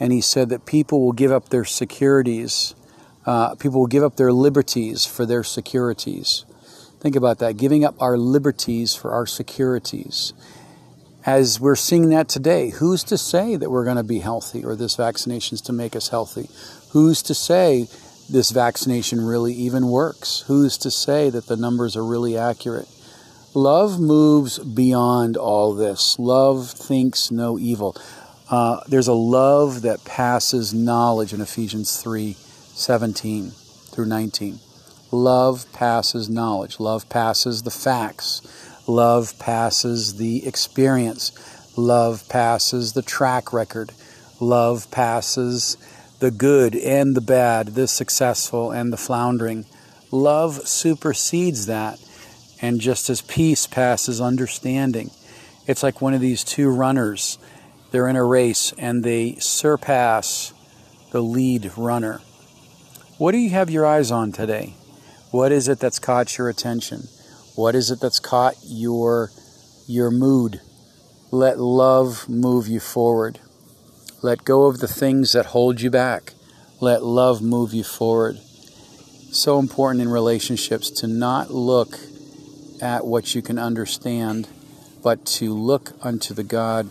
and 0.00 0.12
he 0.12 0.20
said 0.20 0.48
that 0.48 0.66
people 0.66 1.00
will 1.00 1.12
give 1.12 1.30
up 1.30 1.50
their 1.50 1.64
securities, 1.64 2.74
uh, 3.24 3.54
people 3.54 3.78
will 3.78 3.86
give 3.86 4.02
up 4.02 4.16
their 4.16 4.32
liberties 4.32 5.06
for 5.06 5.24
their 5.24 5.44
securities. 5.44 6.44
Think 6.98 7.14
about 7.14 7.38
that, 7.38 7.56
giving 7.56 7.84
up 7.84 7.94
our 8.02 8.18
liberties 8.18 8.96
for 8.96 9.12
our 9.12 9.26
securities. 9.26 10.32
As 11.24 11.60
we're 11.60 11.76
seeing 11.76 12.08
that 12.08 12.28
today, 12.28 12.70
who's 12.70 13.04
to 13.04 13.18
say 13.18 13.54
that 13.54 13.70
we're 13.70 13.84
going 13.84 13.96
to 13.96 14.02
be 14.02 14.18
healthy 14.18 14.64
or 14.64 14.74
this 14.74 14.96
vaccination 14.96 15.54
is 15.54 15.60
to 15.62 15.72
make 15.72 15.94
us 15.94 16.08
healthy? 16.08 16.48
Who's 16.90 17.22
to 17.22 17.34
say 17.34 17.86
this 18.28 18.50
vaccination 18.50 19.24
really 19.24 19.52
even 19.52 19.86
works? 19.86 20.44
Who's 20.48 20.76
to 20.78 20.90
say 20.90 21.30
that 21.30 21.46
the 21.46 21.56
numbers 21.56 21.96
are 21.96 22.04
really 22.04 22.36
accurate? 22.36 22.88
Love 23.58 23.98
moves 23.98 24.60
beyond 24.60 25.36
all 25.36 25.74
this. 25.74 26.16
Love 26.16 26.70
thinks 26.70 27.32
no 27.32 27.58
evil. 27.58 27.96
Uh, 28.48 28.78
there's 28.86 29.08
a 29.08 29.12
love 29.12 29.82
that 29.82 30.04
passes 30.04 30.72
knowledge 30.72 31.32
in 31.32 31.40
Ephesians 31.40 32.00
3 32.00 32.34
17 32.34 33.50
through 33.50 34.04
19. 34.04 34.60
Love 35.10 35.66
passes 35.72 36.30
knowledge. 36.30 36.78
Love 36.78 37.08
passes 37.08 37.64
the 37.64 37.70
facts. 37.72 38.42
Love 38.86 39.36
passes 39.40 40.18
the 40.18 40.46
experience. 40.46 41.32
Love 41.76 42.28
passes 42.28 42.92
the 42.92 43.02
track 43.02 43.52
record. 43.52 43.90
Love 44.38 44.88
passes 44.92 45.76
the 46.20 46.30
good 46.30 46.76
and 46.76 47.16
the 47.16 47.20
bad, 47.20 47.74
the 47.74 47.88
successful 47.88 48.70
and 48.70 48.92
the 48.92 48.96
floundering. 48.96 49.64
Love 50.12 50.68
supersedes 50.68 51.66
that. 51.66 51.98
And 52.60 52.80
just 52.80 53.08
as 53.08 53.22
peace 53.22 53.66
passes 53.66 54.20
understanding, 54.20 55.10
it's 55.66 55.82
like 55.82 56.00
one 56.00 56.14
of 56.14 56.20
these 56.20 56.42
two 56.42 56.70
runners. 56.70 57.38
They're 57.90 58.08
in 58.08 58.16
a 58.16 58.24
race 58.24 58.72
and 58.78 59.04
they 59.04 59.36
surpass 59.36 60.52
the 61.10 61.22
lead 61.22 61.70
runner. 61.76 62.20
What 63.18 63.32
do 63.32 63.38
you 63.38 63.50
have 63.50 63.70
your 63.70 63.86
eyes 63.86 64.10
on 64.10 64.32
today? 64.32 64.74
What 65.30 65.52
is 65.52 65.68
it 65.68 65.78
that's 65.78 65.98
caught 65.98 66.38
your 66.38 66.48
attention? 66.48 67.08
What 67.54 67.74
is 67.74 67.90
it 67.90 68.00
that's 68.00 68.20
caught 68.20 68.54
your 68.64 69.30
your 69.86 70.10
mood? 70.10 70.60
Let 71.30 71.58
love 71.58 72.28
move 72.28 72.68
you 72.68 72.80
forward. 72.80 73.40
Let 74.22 74.44
go 74.44 74.66
of 74.66 74.78
the 74.78 74.88
things 74.88 75.32
that 75.32 75.46
hold 75.46 75.80
you 75.80 75.90
back. 75.90 76.32
Let 76.80 77.02
love 77.02 77.42
move 77.42 77.74
you 77.74 77.84
forward. 77.84 78.38
So 79.30 79.58
important 79.58 80.00
in 80.00 80.08
relationships 80.08 80.90
to 80.92 81.06
not 81.06 81.50
look 81.50 81.98
at 82.82 83.06
what 83.06 83.34
you 83.34 83.42
can 83.42 83.58
understand, 83.58 84.48
but 85.02 85.24
to 85.24 85.52
look 85.52 85.92
unto 86.02 86.34
the 86.34 86.44
God 86.44 86.90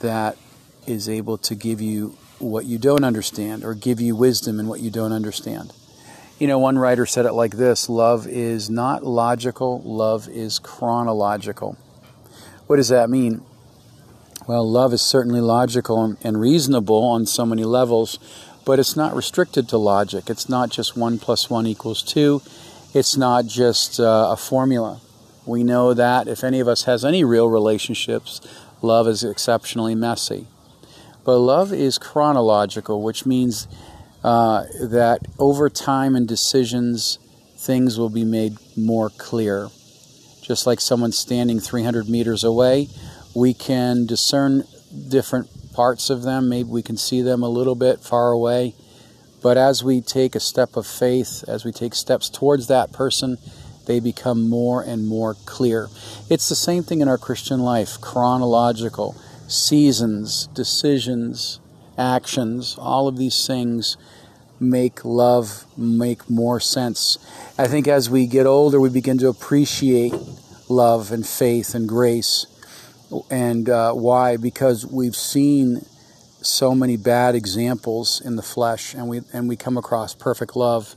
that 0.00 0.36
is 0.86 1.08
able 1.08 1.38
to 1.38 1.54
give 1.54 1.80
you 1.80 2.16
what 2.38 2.66
you 2.66 2.78
don't 2.78 3.04
understand 3.04 3.64
or 3.64 3.74
give 3.74 4.00
you 4.00 4.14
wisdom 4.14 4.60
in 4.60 4.66
what 4.66 4.80
you 4.80 4.90
don't 4.90 5.12
understand. 5.12 5.72
You 6.38 6.46
know, 6.46 6.58
one 6.58 6.78
writer 6.78 7.06
said 7.06 7.24
it 7.24 7.32
like 7.32 7.56
this 7.56 7.88
love 7.88 8.26
is 8.26 8.68
not 8.68 9.04
logical, 9.04 9.80
love 9.82 10.28
is 10.28 10.58
chronological. 10.58 11.78
What 12.66 12.76
does 12.76 12.88
that 12.88 13.08
mean? 13.08 13.42
Well, 14.46 14.70
love 14.70 14.92
is 14.92 15.02
certainly 15.02 15.40
logical 15.40 16.16
and 16.22 16.40
reasonable 16.40 17.02
on 17.02 17.26
so 17.26 17.46
many 17.46 17.64
levels, 17.64 18.18
but 18.64 18.78
it's 18.78 18.96
not 18.96 19.16
restricted 19.16 19.68
to 19.70 19.78
logic. 19.78 20.28
It's 20.28 20.48
not 20.48 20.70
just 20.70 20.96
1 20.96 21.18
plus 21.18 21.48
1 21.48 21.66
equals 21.66 22.02
2. 22.02 22.42
It's 22.96 23.14
not 23.14 23.44
just 23.44 24.00
uh, 24.00 24.28
a 24.30 24.38
formula. 24.38 25.02
We 25.44 25.64
know 25.64 25.92
that 25.92 26.28
if 26.28 26.42
any 26.42 26.60
of 26.60 26.66
us 26.66 26.84
has 26.84 27.04
any 27.04 27.24
real 27.24 27.46
relationships, 27.46 28.40
love 28.80 29.06
is 29.06 29.22
exceptionally 29.22 29.94
messy. 29.94 30.46
But 31.22 31.36
love 31.36 31.74
is 31.74 31.98
chronological, 31.98 33.02
which 33.02 33.26
means 33.26 33.68
uh, 34.24 34.64
that 34.80 35.26
over 35.38 35.68
time 35.68 36.16
and 36.16 36.26
decisions, 36.26 37.18
things 37.58 37.98
will 37.98 38.08
be 38.08 38.24
made 38.24 38.56
more 38.78 39.10
clear. 39.10 39.68
Just 40.40 40.66
like 40.66 40.80
someone 40.80 41.12
standing 41.12 41.60
300 41.60 42.08
meters 42.08 42.44
away, 42.44 42.88
we 43.34 43.52
can 43.52 44.06
discern 44.06 44.64
different 45.08 45.50
parts 45.74 46.08
of 46.08 46.22
them. 46.22 46.48
Maybe 46.48 46.70
we 46.70 46.82
can 46.82 46.96
see 46.96 47.20
them 47.20 47.42
a 47.42 47.50
little 47.50 47.74
bit 47.74 48.00
far 48.00 48.30
away. 48.30 48.74
But 49.42 49.56
as 49.56 49.84
we 49.84 50.00
take 50.00 50.34
a 50.34 50.40
step 50.40 50.76
of 50.76 50.86
faith, 50.86 51.44
as 51.46 51.64
we 51.64 51.72
take 51.72 51.94
steps 51.94 52.28
towards 52.28 52.66
that 52.68 52.92
person, 52.92 53.38
they 53.86 54.00
become 54.00 54.48
more 54.48 54.82
and 54.82 55.06
more 55.06 55.34
clear. 55.46 55.88
It's 56.28 56.48
the 56.48 56.54
same 56.54 56.82
thing 56.82 57.00
in 57.00 57.08
our 57.08 57.18
Christian 57.18 57.60
life 57.60 58.00
chronological, 58.00 59.16
seasons, 59.46 60.48
decisions, 60.48 61.60
actions, 61.96 62.76
all 62.78 63.08
of 63.08 63.16
these 63.16 63.46
things 63.46 63.96
make 64.58 65.04
love 65.04 65.66
make 65.76 66.28
more 66.30 66.60
sense. 66.60 67.18
I 67.58 67.66
think 67.66 67.86
as 67.86 68.08
we 68.08 68.26
get 68.26 68.46
older, 68.46 68.80
we 68.80 68.88
begin 68.88 69.18
to 69.18 69.28
appreciate 69.28 70.14
love 70.68 71.12
and 71.12 71.26
faith 71.26 71.74
and 71.74 71.88
grace. 71.88 72.46
And 73.30 73.68
uh, 73.68 73.92
why? 73.92 74.36
Because 74.36 74.86
we've 74.86 75.16
seen 75.16 75.84
so 76.46 76.74
many 76.74 76.96
bad 76.96 77.34
examples 77.34 78.20
in 78.20 78.36
the 78.36 78.42
flesh, 78.42 78.94
and 78.94 79.08
we 79.08 79.22
and 79.32 79.48
we 79.48 79.56
come 79.56 79.76
across 79.76 80.14
perfect 80.14 80.56
love, 80.56 80.96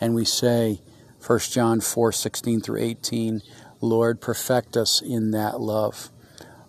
and 0.00 0.14
we 0.14 0.24
say, 0.24 0.80
1 1.26 1.38
John 1.50 1.80
4 1.80 2.12
16 2.12 2.60
through 2.60 2.80
18, 2.80 3.42
Lord, 3.80 4.20
perfect 4.20 4.76
us 4.76 5.02
in 5.02 5.32
that 5.32 5.60
love. 5.60 6.10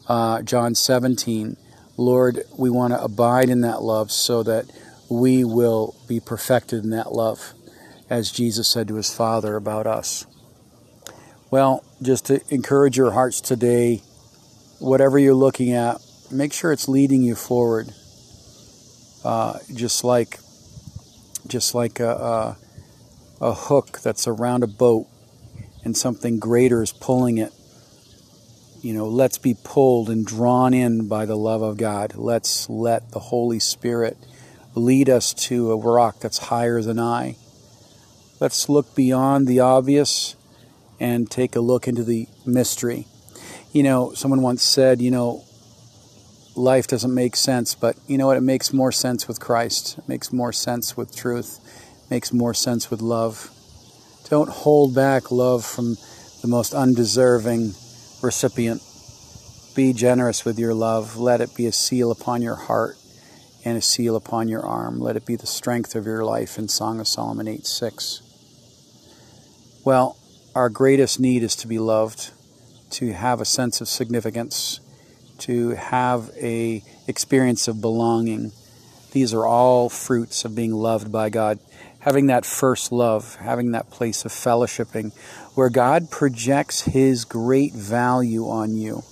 Uh, 0.08 0.42
John 0.42 0.76
17, 0.76 1.58
Lord, 1.98 2.44
we 2.58 2.70
want 2.70 2.94
to 2.94 3.04
abide 3.04 3.50
in 3.50 3.62
that 3.62 3.82
love 3.82 4.12
so 4.12 4.44
that 4.44 4.66
we 5.10 5.44
will 5.44 5.96
be 6.08 6.20
perfected 6.20 6.84
in 6.84 6.90
that 6.92 7.12
love, 7.12 7.54
as 8.10 8.32
Jesus 8.32 8.68
said 8.68 8.88
to 8.88 8.96
his 8.96 9.14
Father 9.14 9.56
about 9.56 9.88
us. 9.88 10.26
Well, 11.52 11.84
just 12.02 12.26
to 12.26 12.42
encourage 12.50 12.98
your 12.98 13.12
hearts 13.12 13.40
today, 13.40 14.02
whatever 14.80 15.18
you're 15.18 15.34
looking 15.34 15.74
at, 15.74 16.02
make 16.32 16.54
sure 16.54 16.72
it's 16.72 16.88
leading 16.88 17.22
you 17.22 17.36
forward. 17.36 17.94
Uh, 19.26 19.58
just 19.74 20.04
like, 20.04 20.38
just 21.48 21.74
like 21.74 22.00
a, 22.00 22.12
a, 22.12 22.58
a 23.42 23.54
hook 23.56 24.00
that's 24.04 24.28
around 24.28 24.62
a 24.62 24.68
boat, 24.68 25.08
and 25.84 25.98
something 25.98 26.38
greater 26.38 26.84
is 26.84 26.92
pulling 26.92 27.40
it. 27.40 27.52
You 28.84 28.94
know, 28.94 29.08
let's 29.08 29.40
be 29.40 29.56
pulled 29.64 30.12
and 30.12 30.24
drawn 30.24 30.76
in 30.76 31.08
by 31.08 31.26
the 31.26 31.36
love 31.36 31.64
of 31.64 31.78
God. 31.78 32.14
Let's 32.16 32.70
let 32.70 33.10
the 33.14 33.20
Holy 33.20 33.60
Spirit 33.60 34.16
lead 34.76 35.10
us 35.10 35.34
to 35.34 35.72
a 35.72 35.78
rock 35.78 36.20
that's 36.20 36.38
higher 36.38 36.84
than 36.84 37.00
I. 37.00 37.36
Let's 38.40 38.70
look 38.70 38.94
beyond 38.94 39.48
the 39.48 39.60
obvious 39.60 40.36
and 41.00 41.32
take 41.32 41.56
a 41.56 41.62
look 41.62 41.88
into 41.88 42.04
the 42.04 42.28
mystery. 42.46 43.08
You 43.74 43.82
know, 43.82 44.14
someone 44.14 44.44
once 44.44 44.62
said, 44.62 45.02
you 45.02 45.10
know, 45.10 45.46
life 46.56 46.88
doesn't 46.88 47.14
make 47.14 47.36
sense, 47.36 47.76
but 47.76 47.98
you 48.08 48.18
know 48.18 48.28
what? 48.28 48.38
It 48.38 48.42
makes 48.42 48.74
more 48.74 48.92
sense 48.92 49.28
with 49.28 49.40
Christ. 49.40 49.98
It 49.98 50.08
makes 50.08 50.32
more 50.32 50.54
sense 50.54 50.96
with 50.96 51.16
truth. 51.16 51.60
It 52.06 52.12
makes 52.12 52.32
more 52.34 52.54
sense 52.54 52.90
with 52.90 53.02
love. 53.02 53.50
Don't 54.30 54.50
hold 54.50 54.96
back 54.96 55.32
love 55.32 55.64
from 55.66 55.96
the 56.42 56.48
most 56.48 56.74
undeserving 56.74 57.74
recipient. 58.22 58.82
Be 59.76 59.94
generous 59.94 60.46
with 60.46 60.58
your 60.58 60.74
love. 60.74 61.18
Let 61.18 61.42
it 61.42 61.56
be 61.56 61.66
a 61.68 61.72
seal 61.72 62.12
upon 62.12 62.42
your 62.42 62.56
heart 62.56 62.96
and 63.66 63.78
a 63.78 63.82
seal 63.82 64.16
upon 64.16 64.48
your 64.48 64.66
arm. 64.66 65.00
Let 65.00 65.16
it 65.16 65.26
be 65.26 65.36
the 65.36 65.48
strength 65.48 65.96
of 65.96 66.06
your 66.06 66.24
life 66.24 66.58
in 66.58 66.68
Song 66.68 67.00
of 67.00 67.08
Solomon 67.08 67.48
8 67.48 67.66
6. 67.66 68.22
Well, 69.84 70.18
our 70.56 70.70
greatest 70.70 71.20
need 71.20 71.44
is 71.44 71.56
to 71.58 71.68
be 71.68 71.78
loved, 71.78 72.32
to 72.92 73.12
have 73.14 73.42
a 73.42 73.46
sense 73.46 73.82
of 73.82 73.88
significance, 73.88 74.80
to 75.40 75.70
have 75.72 76.30
a 76.38 76.84
experience 77.08 77.68
of 77.68 77.82
belonging. 77.82 78.52
These 79.12 79.34
are 79.34 79.46
all 79.46 79.90
fruits 79.90 80.46
of 80.46 80.56
being 80.56 80.74
loved 80.74 81.12
by 81.12 81.30
God. 81.30 81.60
Having 82.00 82.28
that 82.28 82.46
first 82.46 82.92
love, 82.92 83.36
having 83.36 83.72
that 83.72 83.90
place 83.90 84.26
of 84.26 84.32
fellowshipping 84.32 85.14
where 85.56 85.70
God 85.70 86.12
projects 86.12 86.82
His 86.82 87.26
great 87.26 87.74
value 87.74 88.48
on 88.48 88.76
you. 88.76 89.04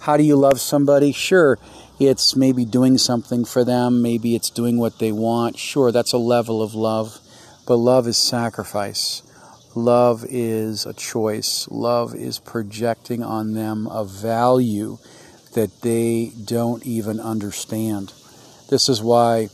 How 0.00 0.16
do 0.16 0.22
you 0.22 0.36
love 0.36 0.60
somebody? 0.60 1.12
Sure, 1.12 1.58
it's 1.98 2.34
maybe 2.34 2.64
doing 2.64 2.96
something 2.96 3.44
for 3.44 3.64
them, 3.64 4.00
maybe 4.00 4.34
it's 4.34 4.50
doing 4.50 4.78
what 4.78 4.98
they 4.98 5.12
want. 5.12 5.58
Sure, 5.58 5.92
that's 5.92 6.12
a 6.12 6.18
level 6.18 6.62
of 6.62 6.74
love, 6.74 7.18
but 7.66 7.76
love 7.76 8.06
is 8.06 8.16
sacrifice. 8.16 9.22
Love 9.76 10.24
is 10.28 10.84
a 10.84 10.92
choice. 10.92 11.68
Love 11.70 12.14
is 12.14 12.40
projecting 12.40 13.22
on 13.22 13.52
them 13.52 13.86
a 13.86 14.04
value 14.04 14.98
that 15.54 15.82
they 15.82 16.32
don't 16.44 16.84
even 16.86 17.20
understand. 17.20 18.12
This 18.68 18.88
is 18.88 19.02
why 19.02 19.48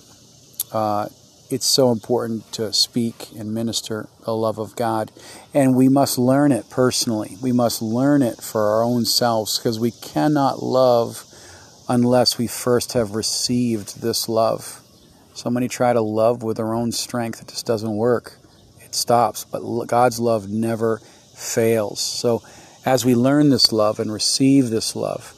uh, 0.72 1.08
it's 1.50 1.66
so 1.66 1.92
important 1.92 2.52
to 2.52 2.72
speak 2.72 3.28
and 3.38 3.54
minister 3.54 4.08
the 4.24 4.34
love 4.34 4.58
of 4.58 4.74
God. 4.76 5.12
And 5.54 5.76
we 5.76 5.88
must 5.88 6.18
learn 6.18 6.52
it 6.52 6.68
personally. 6.70 7.36
We 7.40 7.52
must 7.52 7.80
learn 7.80 8.22
it 8.22 8.42
for 8.42 8.68
our 8.68 8.82
own 8.82 9.04
selves 9.04 9.58
because 9.58 9.78
we 9.78 9.90
cannot 9.90 10.62
love 10.62 11.24
unless 11.88 12.36
we 12.36 12.46
first 12.46 12.94
have 12.94 13.14
received 13.14 14.02
this 14.02 14.28
love. 14.28 14.82
So 15.34 15.50
many 15.50 15.68
try 15.68 15.92
to 15.92 16.00
love 16.00 16.42
with 16.42 16.56
their 16.56 16.74
own 16.74 16.92
strength. 16.92 17.42
It 17.42 17.48
just 17.48 17.66
doesn't 17.66 17.96
work. 17.96 18.38
It 18.80 18.94
stops. 18.94 19.44
But 19.44 19.62
God's 19.86 20.18
love 20.18 20.48
never 20.48 20.98
fails. 21.34 22.00
So 22.00 22.42
as 22.84 23.04
we 23.04 23.14
learn 23.14 23.50
this 23.50 23.72
love 23.72 24.00
and 24.00 24.12
receive 24.12 24.70
this 24.70 24.96
love, 24.96 25.35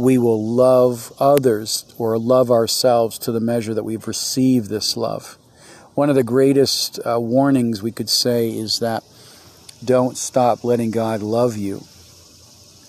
we 0.00 0.18
will 0.18 0.42
love 0.42 1.12
others 1.18 1.84
or 1.98 2.18
love 2.18 2.50
ourselves 2.50 3.18
to 3.18 3.32
the 3.32 3.40
measure 3.40 3.74
that 3.74 3.84
we've 3.84 4.08
received 4.08 4.70
this 4.70 4.96
love. 4.96 5.36
One 5.94 6.08
of 6.08 6.16
the 6.16 6.24
greatest 6.24 6.98
uh, 7.04 7.20
warnings 7.20 7.82
we 7.82 7.92
could 7.92 8.08
say 8.08 8.50
is 8.50 8.78
that 8.78 9.04
don't 9.84 10.16
stop 10.16 10.64
letting 10.64 10.90
God 10.90 11.20
love 11.20 11.56
you. 11.56 11.82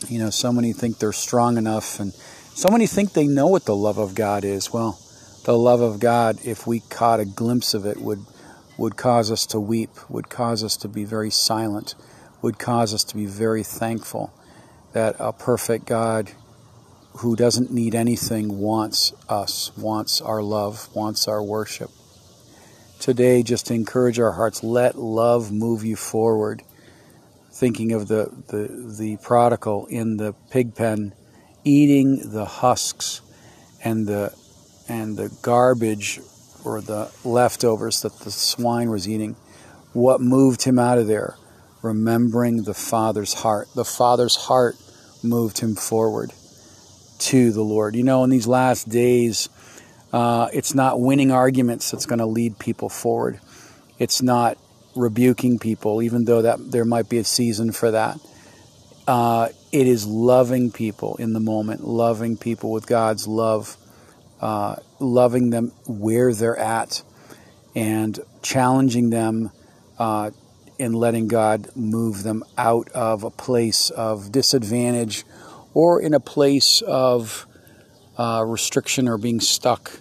You 0.07 0.19
know, 0.19 0.29
so 0.29 0.51
many 0.51 0.73
think 0.73 0.99
they're 0.99 1.11
strong 1.11 1.57
enough 1.57 1.99
and 1.99 2.13
so 2.13 2.69
many 2.69 2.87
think 2.87 3.13
they 3.13 3.27
know 3.27 3.47
what 3.47 3.65
the 3.65 3.75
love 3.75 3.97
of 3.97 4.15
God 4.15 4.43
is. 4.43 4.71
Well, 4.73 4.99
the 5.43 5.57
love 5.57 5.81
of 5.81 5.99
God, 5.99 6.37
if 6.45 6.67
we 6.67 6.81
caught 6.81 7.19
a 7.19 7.25
glimpse 7.25 7.73
of 7.73 7.85
it, 7.85 7.97
would 7.97 8.25
would 8.77 8.97
cause 8.97 9.31
us 9.31 9.45
to 9.47 9.59
weep, 9.59 9.91
would 10.09 10.29
cause 10.29 10.63
us 10.63 10.75
to 10.77 10.87
be 10.87 11.05
very 11.05 11.29
silent, 11.29 11.93
would 12.41 12.57
cause 12.57 12.93
us 12.93 13.03
to 13.03 13.15
be 13.15 13.25
very 13.25 13.63
thankful 13.63 14.33
that 14.93 15.15
a 15.19 15.31
perfect 15.31 15.85
God 15.85 16.31
who 17.17 17.35
doesn't 17.35 17.71
need 17.71 17.93
anything 17.93 18.57
wants 18.59 19.13
us, 19.27 19.71
wants 19.77 20.21
our 20.21 20.41
love, 20.41 20.93
wants 20.95 21.27
our 21.27 21.43
worship. 21.43 21.89
Today, 22.99 23.43
just 23.43 23.67
to 23.67 23.73
encourage 23.73 24.19
our 24.19 24.33
hearts, 24.33 24.63
let 24.63 24.97
love 24.97 25.51
move 25.51 25.83
you 25.83 25.95
forward. 25.95 26.61
Thinking 27.51 27.91
of 27.91 28.07
the, 28.07 28.31
the, 28.47 28.95
the 28.97 29.17
prodigal 29.17 29.87
in 29.87 30.17
the 30.17 30.33
pig 30.49 30.75
pen 30.75 31.13
eating 31.63 32.31
the 32.31 32.45
husks 32.45 33.21
and 33.83 34.07
the 34.07 34.33
and 34.89 35.15
the 35.15 35.29
garbage 35.41 36.19
or 36.65 36.81
the 36.81 37.11
leftovers 37.23 38.01
that 38.01 38.19
the 38.19 38.31
swine 38.31 38.89
was 38.89 39.07
eating. 39.07 39.35
What 39.93 40.21
moved 40.21 40.63
him 40.63 40.79
out 40.79 40.97
of 40.97 41.07
there? 41.07 41.35
Remembering 41.81 42.63
the 42.63 42.73
Father's 42.73 43.35
heart. 43.35 43.67
The 43.75 43.85
Father's 43.85 44.35
heart 44.35 44.75
moved 45.23 45.59
him 45.59 45.75
forward 45.75 46.31
to 47.21 47.51
the 47.51 47.61
Lord. 47.61 47.95
You 47.95 48.03
know, 48.03 48.23
in 48.23 48.29
these 48.29 48.47
last 48.47 48.89
days, 48.89 49.49
uh, 50.11 50.49
it's 50.53 50.75
not 50.75 50.99
winning 50.99 51.31
arguments 51.31 51.91
that's 51.91 52.05
going 52.05 52.19
to 52.19 52.25
lead 52.25 52.59
people 52.59 52.89
forward. 52.89 53.39
It's 53.99 54.21
not 54.21 54.57
rebuking 54.95 55.59
people, 55.59 56.01
even 56.01 56.25
though 56.25 56.41
that 56.41 56.71
there 56.71 56.85
might 56.85 57.09
be 57.09 57.17
a 57.17 57.23
season 57.23 57.71
for 57.71 57.91
that. 57.91 58.19
Uh, 59.07 59.49
it 59.71 59.87
is 59.87 60.05
loving 60.05 60.71
people 60.71 61.15
in 61.17 61.33
the 61.33 61.39
moment, 61.39 61.87
loving 61.87 62.37
people 62.37 62.71
with 62.71 62.87
God's 62.87 63.27
love, 63.27 63.77
uh, 64.41 64.75
loving 64.99 65.49
them 65.49 65.71
where 65.85 66.33
they're 66.33 66.57
at, 66.57 67.03
and 67.75 68.19
challenging 68.41 69.11
them 69.11 69.51
uh, 69.97 70.31
in 70.77 70.93
letting 70.93 71.27
God 71.27 71.69
move 71.75 72.23
them 72.23 72.43
out 72.57 72.89
of 72.89 73.23
a 73.23 73.29
place 73.29 73.91
of 73.91 74.31
disadvantage 74.31 75.23
or 75.73 76.01
in 76.01 76.13
a 76.13 76.19
place 76.19 76.81
of 76.81 77.45
uh, 78.17 78.43
restriction 78.45 79.07
or 79.07 79.17
being 79.17 79.39
stuck. 79.39 79.91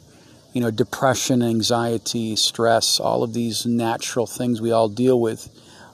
You 0.53 0.61
know, 0.61 0.71
depression, 0.71 1.43
anxiety, 1.43 2.35
stress, 2.35 2.99
all 2.99 3.23
of 3.23 3.33
these 3.35 3.67
natural 3.67 4.27
things 4.27 4.61
we 4.61 4.73
all 4.73 4.89
deal 4.89 5.21
with. 5.21 5.49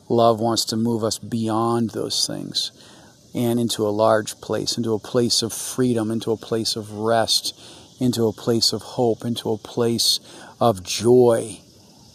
Love 0.08 0.40
wants 0.40 0.64
to 0.66 0.76
move 0.76 1.04
us 1.04 1.18
beyond 1.18 1.90
those 1.90 2.26
things 2.26 2.72
and 3.34 3.60
into 3.60 3.86
a 3.86 3.90
large 3.90 4.40
place, 4.40 4.78
into 4.78 4.94
a 4.94 4.98
place 4.98 5.42
of 5.42 5.52
freedom, 5.52 6.10
into 6.10 6.32
a 6.32 6.38
place 6.38 6.74
of 6.74 6.90
rest, 6.92 7.54
into 8.00 8.26
a 8.26 8.32
place 8.32 8.72
of 8.72 8.80
hope, 8.80 9.24
into 9.24 9.50
a 9.50 9.58
place 9.58 10.20
of 10.58 10.82
joy, 10.82 11.60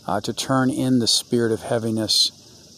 uh, 0.08 0.20
to 0.20 0.34
turn 0.34 0.72
in 0.72 0.98
the 0.98 1.08
spirit 1.08 1.52
of 1.52 1.62
heaviness 1.62 2.32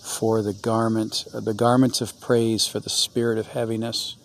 for 0.03 0.41
the 0.41 0.53
garment, 0.53 1.25
the 1.33 1.53
garments 1.53 2.01
of 2.01 2.19
praise 2.19 2.67
for 2.67 2.81
the 2.81 2.89
spirit 2.89 3.37
of 3.37 3.47
heaviness. 3.47 4.17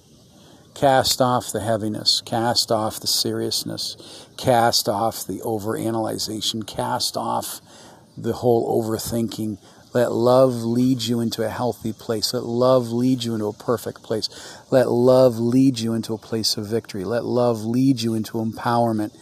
Cast 0.78 1.20
off 1.20 1.50
the 1.50 1.58
heaviness, 1.58 2.22
cast 2.24 2.70
off 2.70 3.00
the 3.00 3.08
seriousness, 3.08 3.96
cast 4.36 4.88
off 4.88 5.26
the 5.26 5.40
overanalyzation, 5.40 6.64
cast 6.68 7.16
off 7.16 7.60
the 8.16 8.34
whole 8.34 8.80
overthinking. 8.80 9.58
Let 9.92 10.12
love 10.12 10.62
lead 10.62 11.02
you 11.02 11.18
into 11.18 11.44
a 11.44 11.48
healthy 11.48 11.92
place. 11.92 12.32
Let 12.32 12.44
love 12.44 12.92
lead 12.92 13.24
you 13.24 13.34
into 13.34 13.48
a 13.48 13.52
perfect 13.52 14.04
place. 14.04 14.28
Let 14.70 14.88
love 14.88 15.40
lead 15.40 15.80
you 15.80 15.94
into 15.94 16.14
a 16.14 16.18
place 16.18 16.56
of 16.56 16.66
victory. 16.66 17.04
Let 17.04 17.24
love 17.24 17.64
lead 17.64 18.00
you 18.00 18.14
into 18.14 18.34
empowerment 18.34 19.12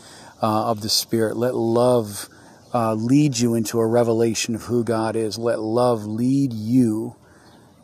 uh, 0.43 0.67
of 0.67 0.83
the 0.83 0.91
Spirit. 0.91 1.39
Let 1.39 1.55
love 1.55 2.29
uh, 2.75 2.93
lead 2.93 3.39
you 3.39 3.55
into 3.55 3.79
a 3.79 3.87
revelation 3.87 4.55
of 4.55 4.65
who 4.65 4.85
God 4.85 5.17
is. 5.17 5.39
Let 5.39 5.61
love 5.61 6.05
lead 6.05 6.53
you, 6.53 7.17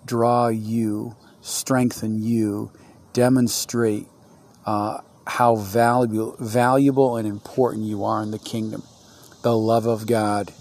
draw 0.04 0.48
you, 0.48 1.16
strengthen 1.40 2.22
you, 2.22 2.70
demonstrate 3.12 4.06
uh, 4.66 5.00
how 5.26 5.56
valuable, 5.56 6.36
valuable 6.38 7.16
and 7.16 7.26
important 7.26 7.84
you 7.84 8.04
are 8.04 8.22
in 8.22 8.30
the 8.30 8.38
kingdom. 8.38 8.82
The 9.42 9.56
love 9.56 9.86
of 9.86 10.06
God, 10.06 10.52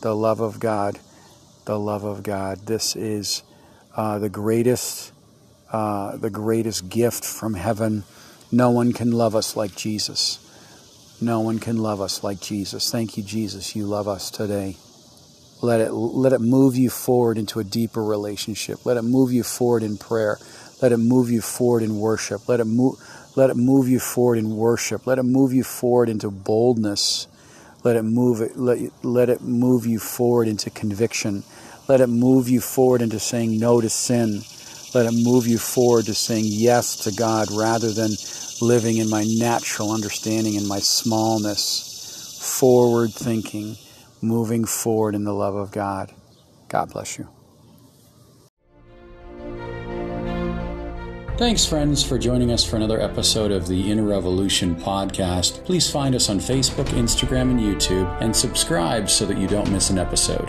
the 0.00 0.14
love 0.14 0.40
of 0.40 0.60
God, 0.60 0.98
the 1.64 1.78
love 1.78 2.04
of 2.04 2.22
God. 2.22 2.66
This 2.66 2.96
is 2.96 3.42
uh, 3.96 4.18
the 4.18 4.28
greatest, 4.28 5.12
uh, 5.72 6.16
the 6.16 6.30
greatest 6.30 6.88
gift 6.88 7.24
from 7.24 7.54
heaven. 7.54 8.04
No 8.50 8.70
one 8.70 8.92
can 8.92 9.12
love 9.12 9.34
us 9.34 9.56
like 9.56 9.74
Jesus. 9.76 10.40
No 11.20 11.40
one 11.40 11.58
can 11.58 11.76
love 11.76 12.00
us 12.00 12.22
like 12.22 12.40
Jesus. 12.40 12.90
Thank 12.90 13.16
you, 13.16 13.22
Jesus. 13.22 13.74
You 13.74 13.86
love 13.86 14.08
us 14.08 14.30
today. 14.30 14.76
Let 15.62 15.80
it, 15.80 15.92
let 15.92 16.32
it 16.32 16.40
move 16.40 16.76
you 16.76 16.90
forward 16.90 17.38
into 17.38 17.60
a 17.60 17.64
deeper 17.64 18.04
relationship. 18.04 18.84
Let 18.84 18.96
it 18.96 19.02
move 19.02 19.32
you 19.32 19.42
forward 19.42 19.82
in 19.82 19.96
prayer. 19.96 20.38
Let 20.82 20.92
it 20.92 20.98
move 20.98 21.30
you 21.30 21.40
forward 21.40 21.82
in 21.82 21.98
worship. 21.98 22.48
Let 22.48 22.60
it 22.60 22.66
move, 22.66 22.96
let 23.36 23.50
it 23.50 23.56
move 23.56 23.88
you 23.88 23.98
forward 24.00 24.38
in 24.38 24.56
worship. 24.56 25.06
Let 25.06 25.18
it 25.18 25.24
move 25.24 25.52
you 25.52 25.64
forward 25.64 26.08
into 26.08 26.30
boldness. 26.30 27.26
Let 27.84 27.96
it 27.96 28.02
move 28.02 28.40
it, 28.40 28.56
let, 28.56 28.78
let 29.04 29.28
it 29.28 29.42
move 29.42 29.86
you 29.86 29.98
forward 29.98 30.48
into 30.48 30.70
conviction. 30.70 31.42
Let 31.88 32.00
it 32.00 32.06
move 32.06 32.48
you 32.48 32.60
forward 32.60 33.02
into 33.02 33.18
saying 33.18 33.58
no 33.58 33.80
to 33.80 33.90
sin. 33.90 34.42
Let 34.94 35.06
it 35.06 35.24
move 35.24 35.46
you 35.46 35.58
forward 35.58 36.06
to 36.06 36.14
saying 36.14 36.44
yes 36.46 36.96
to 37.04 37.12
God 37.12 37.50
rather 37.50 37.92
than 37.92 38.12
living 38.62 38.98
in 38.98 39.10
my 39.10 39.24
natural 39.24 39.90
understanding 39.90 40.56
and 40.56 40.66
my 40.66 40.78
smallness, 40.78 42.38
forward 42.58 43.12
thinking, 43.12 43.76
moving 44.22 44.64
forward 44.64 45.14
in 45.14 45.24
the 45.24 45.34
love 45.34 45.56
of 45.56 45.72
God. 45.72 46.12
God 46.68 46.90
bless 46.90 47.18
you. 47.18 47.28
Thanks, 51.36 51.66
friends, 51.66 52.04
for 52.04 52.16
joining 52.16 52.52
us 52.52 52.62
for 52.62 52.76
another 52.76 53.00
episode 53.00 53.50
of 53.50 53.66
the 53.66 53.90
Inner 53.90 54.04
Revolution 54.04 54.76
podcast. 54.76 55.64
Please 55.64 55.90
find 55.90 56.14
us 56.14 56.30
on 56.30 56.38
Facebook, 56.38 56.86
Instagram, 56.90 57.50
and 57.50 57.58
YouTube, 57.58 58.06
and 58.22 58.34
subscribe 58.34 59.10
so 59.10 59.26
that 59.26 59.36
you 59.36 59.48
don't 59.48 59.68
miss 59.72 59.90
an 59.90 59.98
episode. 59.98 60.48